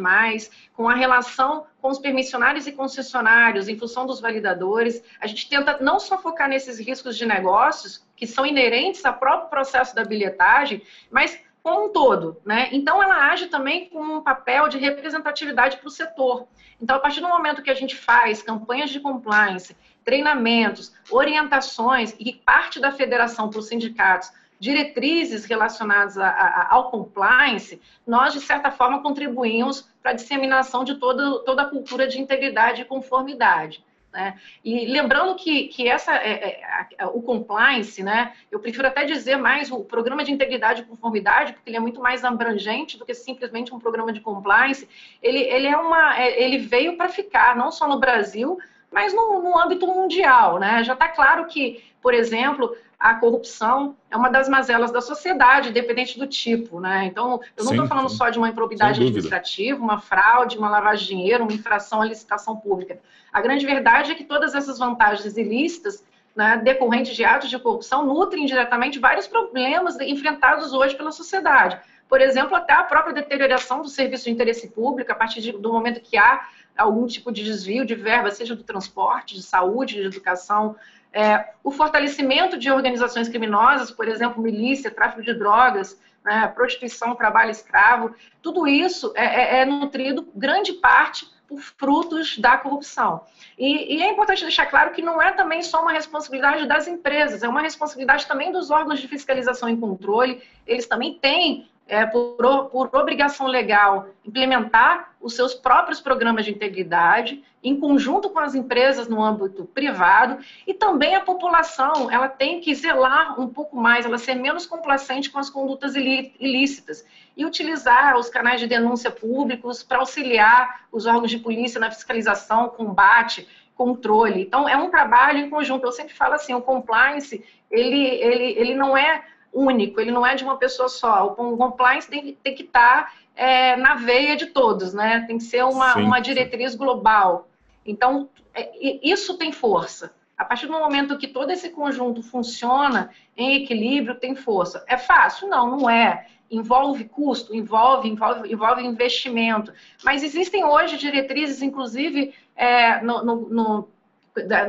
com 0.73 0.87
a 0.87 0.93
relação 0.93 1.65
com 1.81 1.89
os 1.89 1.97
permissionários 1.97 2.67
e 2.67 2.71
concessionários, 2.71 3.67
em 3.67 3.77
função 3.77 4.05
dos 4.05 4.19
validadores, 4.19 5.03
a 5.19 5.25
gente 5.25 5.49
tenta 5.49 5.77
não 5.81 5.99
só 5.99 6.17
focar 6.17 6.47
nesses 6.47 6.79
riscos 6.79 7.17
de 7.17 7.25
negócios, 7.25 8.05
que 8.15 8.27
são 8.27 8.45
inerentes 8.45 9.03
ao 9.03 9.15
próprio 9.15 9.49
processo 9.49 9.95
da 9.95 10.03
bilhetagem, 10.03 10.83
mas 11.09 11.39
como 11.63 11.87
um 11.87 11.89
todo, 11.89 12.39
né? 12.45 12.69
Então 12.71 13.01
ela 13.01 13.29
age 13.31 13.47
também 13.47 13.89
com 13.89 13.99
um 13.99 14.21
papel 14.21 14.69
de 14.69 14.77
representatividade 14.77 15.77
para 15.77 15.87
o 15.87 15.91
setor. 15.91 16.47
Então, 16.79 16.95
a 16.95 16.99
partir 16.99 17.19
do 17.19 17.27
momento 17.27 17.61
que 17.61 17.71
a 17.71 17.75
gente 17.75 17.95
faz 17.95 18.41
campanhas 18.41 18.89
de 18.89 18.99
compliance, 18.99 19.75
treinamentos, 20.05 20.93
orientações 21.09 22.15
e 22.19 22.31
parte 22.33 22.79
da 22.79 22.91
federação 22.91 23.49
para 23.49 23.59
os 23.59 23.67
sindicatos 23.67 24.31
diretrizes 24.59 25.45
relacionadas 25.45 26.17
a, 26.17 26.27
a, 26.27 26.75
ao 26.75 26.89
compliance, 26.89 27.81
nós, 28.05 28.33
de 28.33 28.41
certa 28.41 28.71
forma, 28.71 29.01
contribuímos 29.01 29.89
para 30.01 30.11
a 30.11 30.15
disseminação 30.15 30.83
de 30.83 30.95
todo, 30.95 31.39
toda 31.43 31.63
a 31.63 31.69
cultura 31.69 32.07
de 32.07 32.19
integridade 32.19 32.81
e 32.81 32.85
conformidade. 32.85 33.85
Né? 34.11 34.39
E 34.63 34.87
lembrando 34.87 35.35
que, 35.35 35.67
que 35.67 35.87
essa, 35.87 36.15
é, 36.15 36.61
é, 36.97 37.05
o 37.05 37.21
compliance, 37.21 38.01
né, 38.01 38.33
eu 38.49 38.59
prefiro 38.59 38.87
até 38.87 39.05
dizer 39.05 39.37
mais 39.37 39.71
o 39.71 39.83
programa 39.83 40.23
de 40.23 40.31
integridade 40.31 40.81
e 40.81 40.85
conformidade, 40.85 41.53
porque 41.53 41.69
ele 41.69 41.77
é 41.77 41.79
muito 41.79 42.01
mais 42.01 42.23
abrangente 42.23 42.97
do 42.97 43.05
que 43.05 43.13
simplesmente 43.13 43.73
um 43.75 43.79
programa 43.79 44.11
de 44.11 44.21
compliance. 44.21 44.89
Ele, 45.21 45.39
ele, 45.39 45.67
é 45.67 45.77
uma, 45.77 46.19
é, 46.19 46.41
ele 46.41 46.57
veio 46.57 46.97
para 46.97 47.09
ficar, 47.09 47.55
não 47.55 47.69
só 47.69 47.87
no 47.87 47.99
Brasil, 47.99 48.57
mas 48.97 49.13
no, 49.13 49.43
no 49.43 49.55
âmbito 49.55 49.85
mundial. 49.85 50.57
Né? 50.57 50.83
Já 50.83 50.93
está 50.93 51.07
claro 51.07 51.45
que, 51.45 51.83
por 52.01 52.15
exemplo, 52.15 52.75
a 52.99 53.13
corrupção 53.13 53.95
é 54.09 54.17
uma 54.17 54.27
das 54.27 54.49
mazelas 54.49 54.91
da 54.91 55.01
sociedade, 55.01 55.69
independente 55.69 56.17
do 56.17 56.25
tipo, 56.25 56.79
né? 56.79 57.05
Então, 57.05 57.39
eu 57.55 57.63
não 57.63 57.73
estou 57.73 57.85
falando 57.85 58.09
só 58.09 58.31
de 58.31 58.39
uma 58.39 58.49
improbidade 58.49 58.99
administrativa, 58.99 59.79
uma 59.79 59.99
fraude, 59.99 60.57
uma 60.57 60.67
lavagem 60.67 61.05
de 61.05 61.13
dinheiro, 61.13 61.43
uma 61.43 61.53
infração 61.53 62.01
à 62.01 62.05
licitação 62.05 62.57
pública. 62.57 62.99
A 63.31 63.39
grande 63.39 63.67
verdade 63.67 64.13
é 64.13 64.15
que 64.15 64.23
todas 64.23 64.55
essas 64.55 64.79
vantagens 64.79 65.37
ilícitas, 65.37 66.03
né, 66.35 66.57
decorrentes 66.57 67.15
de 67.15 67.23
atos 67.23 67.51
de 67.51 67.59
corrupção, 67.59 68.03
nutrem 68.03 68.47
diretamente 68.47 68.97
vários 68.97 69.27
problemas 69.27 69.95
enfrentados 69.99 70.73
hoje 70.73 70.95
pela 70.95 71.11
sociedade. 71.11 71.79
Por 72.09 72.19
exemplo, 72.19 72.55
até 72.55 72.73
a 72.73 72.83
própria 72.83 73.13
deterioração 73.13 73.83
do 73.83 73.89
serviço 73.89 74.23
de 74.23 74.31
interesse 74.31 74.69
público, 74.69 75.11
a 75.11 75.15
partir 75.15 75.41
de, 75.41 75.51
do 75.51 75.71
momento 75.71 76.01
que 76.01 76.17
há 76.17 76.47
algum 76.77 77.05
tipo 77.07 77.31
de 77.31 77.43
desvio 77.43 77.85
de 77.85 77.95
verba, 77.95 78.31
seja 78.31 78.55
do 78.55 78.63
transporte, 78.63 79.35
de 79.35 79.43
saúde, 79.43 79.95
de 79.95 80.05
educação, 80.05 80.75
é, 81.11 81.51
o 81.63 81.71
fortalecimento 81.71 82.57
de 82.57 82.71
organizações 82.71 83.27
criminosas, 83.27 83.89
por 83.89 84.07
exemplo, 84.07 84.41
milícia, 84.41 84.91
tráfico 84.91 85.23
de 85.23 85.33
drogas, 85.33 85.99
né, 86.23 86.47
prostituição, 86.47 87.15
trabalho 87.15 87.51
escravo, 87.51 88.13
tudo 88.41 88.67
isso 88.67 89.13
é, 89.15 89.25
é, 89.25 89.61
é 89.61 89.65
nutrido, 89.65 90.27
grande 90.35 90.73
parte, 90.73 91.25
por 91.47 91.61
frutos 91.61 92.37
da 92.37 92.57
corrupção. 92.57 93.23
E, 93.57 93.95
e, 93.95 94.01
é 94.01 94.11
importante 94.11 94.43
deixar 94.43 94.65
claro 94.65 94.91
que 94.91 95.01
não 95.01 95.21
é 95.21 95.31
também 95.31 95.63
só 95.63 95.81
uma 95.81 95.93
responsabilidade 95.93 96.67
das 96.67 96.87
empresas, 96.87 97.41
é 97.41 97.47
uma 97.47 97.61
responsabilidade 97.61 98.27
também 98.27 98.51
dos 98.51 98.69
órgãos 98.69 98.99
de 98.99 99.07
fiscalização 99.07 99.69
e 99.69 99.77
controle. 99.77 100.43
Eles 100.65 100.85
também 100.85 101.17
têm 101.17 101.69
é, 101.87 102.05
por, 102.05 102.69
por, 102.69 102.89
obrigação 102.93 103.47
legal, 103.47 104.07
implementar 104.25 105.13
os 105.21 105.35
seus 105.35 105.53
próprios 105.53 105.99
programas 105.99 106.45
de 106.45 106.51
integridade, 106.51 107.43
em 107.63 107.79
conjunto 107.79 108.29
com 108.29 108.39
as 108.39 108.55
empresas 108.55 109.07
no 109.07 109.21
âmbito 109.21 109.65
privado, 109.65 110.43
e 110.65 110.73
também 110.73 111.15
a 111.15 111.21
população, 111.21 112.11
ela 112.11 112.27
tem 112.27 112.59
que 112.59 112.73
zelar 112.75 113.39
um 113.39 113.47
pouco 113.47 113.75
mais, 113.75 114.05
ela 114.05 114.17
ser 114.17 114.35
menos 114.35 114.65
complacente 114.65 115.29
com 115.29 115.39
as 115.39 115.49
condutas 115.49 115.95
ilícitas, 115.95 117.05
e 117.35 117.45
utilizar 117.45 118.17
os 118.17 118.29
canais 118.29 118.59
de 118.59 118.67
denúncia 118.67 119.11
públicos 119.11 119.83
para 119.83 119.99
auxiliar 119.99 120.87
os 120.91 121.05
órgãos 121.05 121.29
de 121.29 121.37
polícia 121.37 121.79
na 121.79 121.91
fiscalização, 121.91 122.69
combate, 122.69 123.47
controle. 123.75 124.41
Então, 124.41 124.67
é 124.67 124.75
um 124.75 124.89
trabalho 124.89 125.37
em 125.37 125.49
conjunto. 125.49 125.85
Eu 125.85 125.91
sempre 125.91 126.15
falo 126.15 126.33
assim, 126.33 126.53
o 126.53 126.61
compliance, 126.61 127.45
ele, 127.69 128.05
ele, 128.05 128.59
ele 128.59 128.75
não 128.75 128.97
é 128.97 129.23
único, 129.57 129.99
ele 129.99 130.11
não 130.11 130.25
é 130.25 130.35
de 130.35 130.43
uma 130.43 130.57
pessoa 130.57 130.89
só. 130.89 131.35
O 131.37 131.57
compliance 131.57 132.09
tem, 132.09 132.37
tem 132.43 132.55
que 132.55 132.63
estar 132.63 133.05
tá, 133.05 133.13
é, 133.35 133.75
na 133.75 133.95
veia 133.95 134.35
de 134.35 134.47
todos, 134.47 134.93
né? 134.93 135.25
Tem 135.27 135.37
que 135.37 135.43
ser 135.43 135.63
uma, 135.63 135.95
uma 135.95 136.19
diretriz 136.19 136.75
global. 136.75 137.47
Então, 137.85 138.29
é, 138.53 138.71
isso 139.01 139.37
tem 139.37 139.51
força. 139.51 140.13
A 140.37 140.45
partir 140.45 140.67
do 140.67 140.73
momento 140.73 141.17
que 141.17 141.27
todo 141.27 141.49
esse 141.49 141.69
conjunto 141.69 142.21
funciona 142.21 143.09
em 143.35 143.55
equilíbrio, 143.55 144.19
tem 144.19 144.35
força. 144.35 144.83
É 144.87 144.95
fácil? 144.95 145.47
Não, 145.47 145.75
não 145.75 145.89
é. 145.89 146.27
Envolve 146.49 147.05
custo, 147.05 147.55
envolve, 147.55 148.07
envolve, 148.07 148.53
envolve 148.53 148.85
investimento. 148.85 149.73
Mas 150.03 150.21
existem 150.21 150.63
hoje 150.63 150.97
diretrizes, 150.97 151.61
inclusive, 151.63 152.33
é, 152.55 153.01
no, 153.01 153.23
no, 153.25 153.35
no, 153.49 153.89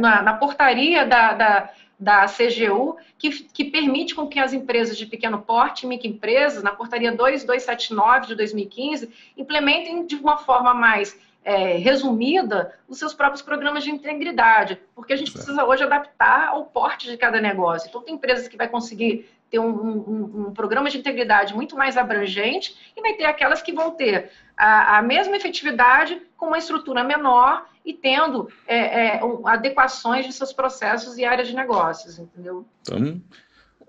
na, 0.00 0.22
na, 0.22 0.34
portaria 0.34 1.04
da, 1.04 1.34
da 1.34 1.70
da 1.98 2.26
CGU, 2.26 2.96
que, 3.18 3.30
que 3.30 3.64
permite 3.64 4.14
com 4.14 4.28
que 4.28 4.38
as 4.38 4.52
empresas 4.52 4.96
de 4.96 5.04
pequeno 5.04 5.40
porte, 5.40 5.86
microempresas, 5.86 6.62
na 6.62 6.70
portaria 6.70 7.10
2279 7.10 8.28
de 8.28 8.34
2015, 8.36 9.10
implementem 9.36 10.06
de 10.06 10.14
uma 10.14 10.38
forma 10.38 10.72
mais 10.72 11.18
é, 11.44 11.76
resumida 11.76 12.74
os 12.86 12.98
seus 12.98 13.14
próprios 13.14 13.42
programas 13.42 13.82
de 13.82 13.90
integridade, 13.90 14.78
porque 14.94 15.12
a 15.12 15.16
gente 15.16 15.32
precisa 15.32 15.64
hoje 15.64 15.82
adaptar 15.82 16.48
ao 16.48 16.66
porte 16.66 17.10
de 17.10 17.16
cada 17.16 17.40
negócio. 17.40 17.88
Então, 17.88 18.02
tem 18.02 18.14
empresas 18.14 18.46
que 18.46 18.56
vai 18.56 18.68
conseguir 18.68 19.28
ter 19.50 19.58
um, 19.58 19.68
um, 19.68 20.46
um, 20.48 20.52
programa 20.52 20.90
de 20.90 20.98
integridade 20.98 21.54
muito 21.54 21.76
mais 21.76 21.96
abrangente 21.96 22.76
e 22.96 23.00
vai 23.00 23.14
ter 23.14 23.24
aquelas 23.24 23.62
que 23.62 23.72
vão 23.72 23.92
ter 23.92 24.30
a, 24.56 24.98
a 24.98 25.02
mesma 25.02 25.36
efetividade 25.36 26.20
com 26.36 26.46
uma 26.46 26.58
estrutura 26.58 27.02
menor 27.02 27.66
e 27.84 27.94
tendo 27.94 28.48
é, 28.66 29.16
é, 29.16 29.20
adequações 29.46 30.26
de 30.26 30.32
seus 30.32 30.52
processos 30.52 31.16
e 31.16 31.24
áreas 31.24 31.48
de 31.48 31.54
negócios, 31.54 32.18
entendeu? 32.18 32.66
Então, 32.82 33.20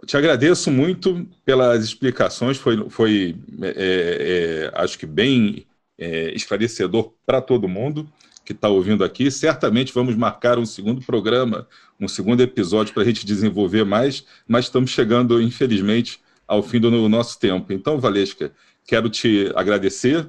te 0.06 0.16
agradeço 0.16 0.72
muito 0.72 1.28
pelas 1.44 1.84
explicações, 1.84 2.58
foi, 2.58 2.90
foi 2.90 3.36
é, 3.62 4.72
é 4.74 4.82
acho 4.82 4.98
que 4.98 5.06
bem 5.06 5.66
é, 5.98 6.32
esclarecedor 6.32 7.14
para 7.26 7.42
todo 7.42 7.68
mundo 7.68 8.10
que 8.50 8.54
está 8.54 8.68
ouvindo 8.68 9.04
aqui. 9.04 9.30
Certamente 9.30 9.94
vamos 9.94 10.16
marcar 10.16 10.58
um 10.58 10.66
segundo 10.66 11.06
programa, 11.06 11.68
um 12.00 12.08
segundo 12.08 12.42
episódio 12.42 12.96
para 12.96 13.04
a 13.04 13.06
gente 13.06 13.24
desenvolver 13.24 13.86
mais, 13.86 14.26
mas 14.48 14.66
estamos 14.66 14.90
chegando, 14.90 15.40
infelizmente, 15.40 16.20
ao 16.48 16.64
fim 16.64 16.80
do 16.80 16.90
nosso 17.08 17.40
tempo. 17.40 17.72
Então, 17.72 18.00
Valesca, 18.00 18.52
quero 18.88 19.08
te 19.08 19.52
agradecer 19.54 20.28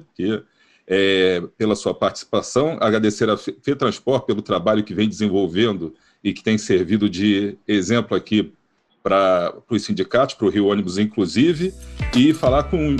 é, 0.87 1.41
pela 1.57 1.75
sua 1.75 1.95
participação, 1.95 2.77
agradecer 2.79 3.27
a 3.27 3.35
FETransport 3.35 4.27
pelo 4.27 4.43
trabalho 4.43 4.83
que 4.83 4.93
vem 4.93 5.09
desenvolvendo 5.09 5.95
e 6.23 6.31
que 6.31 6.43
tem 6.43 6.59
servido 6.59 7.09
de 7.09 7.57
exemplo 7.67 8.15
aqui 8.15 8.53
para 9.01 9.51
os 9.67 9.83
sindicatos, 9.83 10.35
para 10.35 10.45
o 10.45 10.49
Rio 10.51 10.67
Ônibus, 10.67 10.99
inclusive, 10.99 11.73
e 12.15 12.35
falar 12.35 12.65
com 12.65 12.95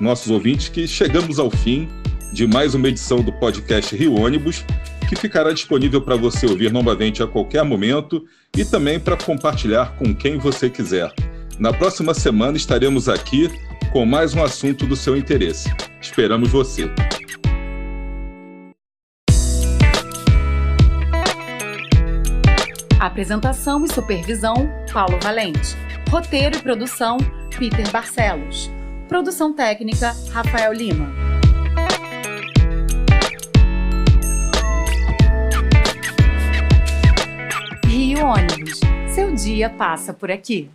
nossos 0.00 0.30
ouvintes 0.30 0.70
que 0.70 0.88
chegamos 0.88 1.38
ao 1.38 1.50
fim 1.50 1.86
de 2.34 2.48
mais 2.48 2.74
uma 2.74 2.88
edição 2.88 3.22
do 3.22 3.32
podcast 3.32 3.94
Rio 3.94 4.20
Ônibus, 4.20 4.64
que 5.08 5.14
ficará 5.14 5.52
disponível 5.52 6.00
para 6.00 6.16
você 6.16 6.46
ouvir 6.46 6.72
novamente 6.72 7.22
a 7.22 7.28
qualquer 7.28 7.62
momento 7.62 8.24
e 8.56 8.64
também 8.64 8.98
para 8.98 9.16
compartilhar 9.16 9.94
com 9.96 10.12
quem 10.12 10.36
você 10.36 10.68
quiser. 10.68 11.14
Na 11.60 11.72
próxima 11.72 12.12
semana 12.12 12.56
estaremos 12.56 13.08
aqui 13.08 13.48
com 13.92 14.04
mais 14.04 14.34
um 14.34 14.42
assunto 14.42 14.84
do 14.84 14.96
seu 14.96 15.16
interesse. 15.16 15.72
Esperamos 16.00 16.50
você. 16.50 16.90
Apresentação 22.98 23.84
e 23.84 23.92
supervisão: 23.92 24.68
Paulo 24.92 25.20
Valente. 25.22 25.76
Roteiro 26.10 26.56
e 26.56 26.60
produção: 26.60 27.16
Peter 27.56 27.88
Barcelos. 27.92 28.68
Produção 29.06 29.54
técnica: 29.54 30.12
Rafael 30.32 30.72
Lima. 30.72 31.33
Ônibus. 38.22 38.80
Seu 39.08 39.34
dia 39.34 39.70
passa 39.70 40.12
por 40.12 40.30
aqui. 40.30 40.70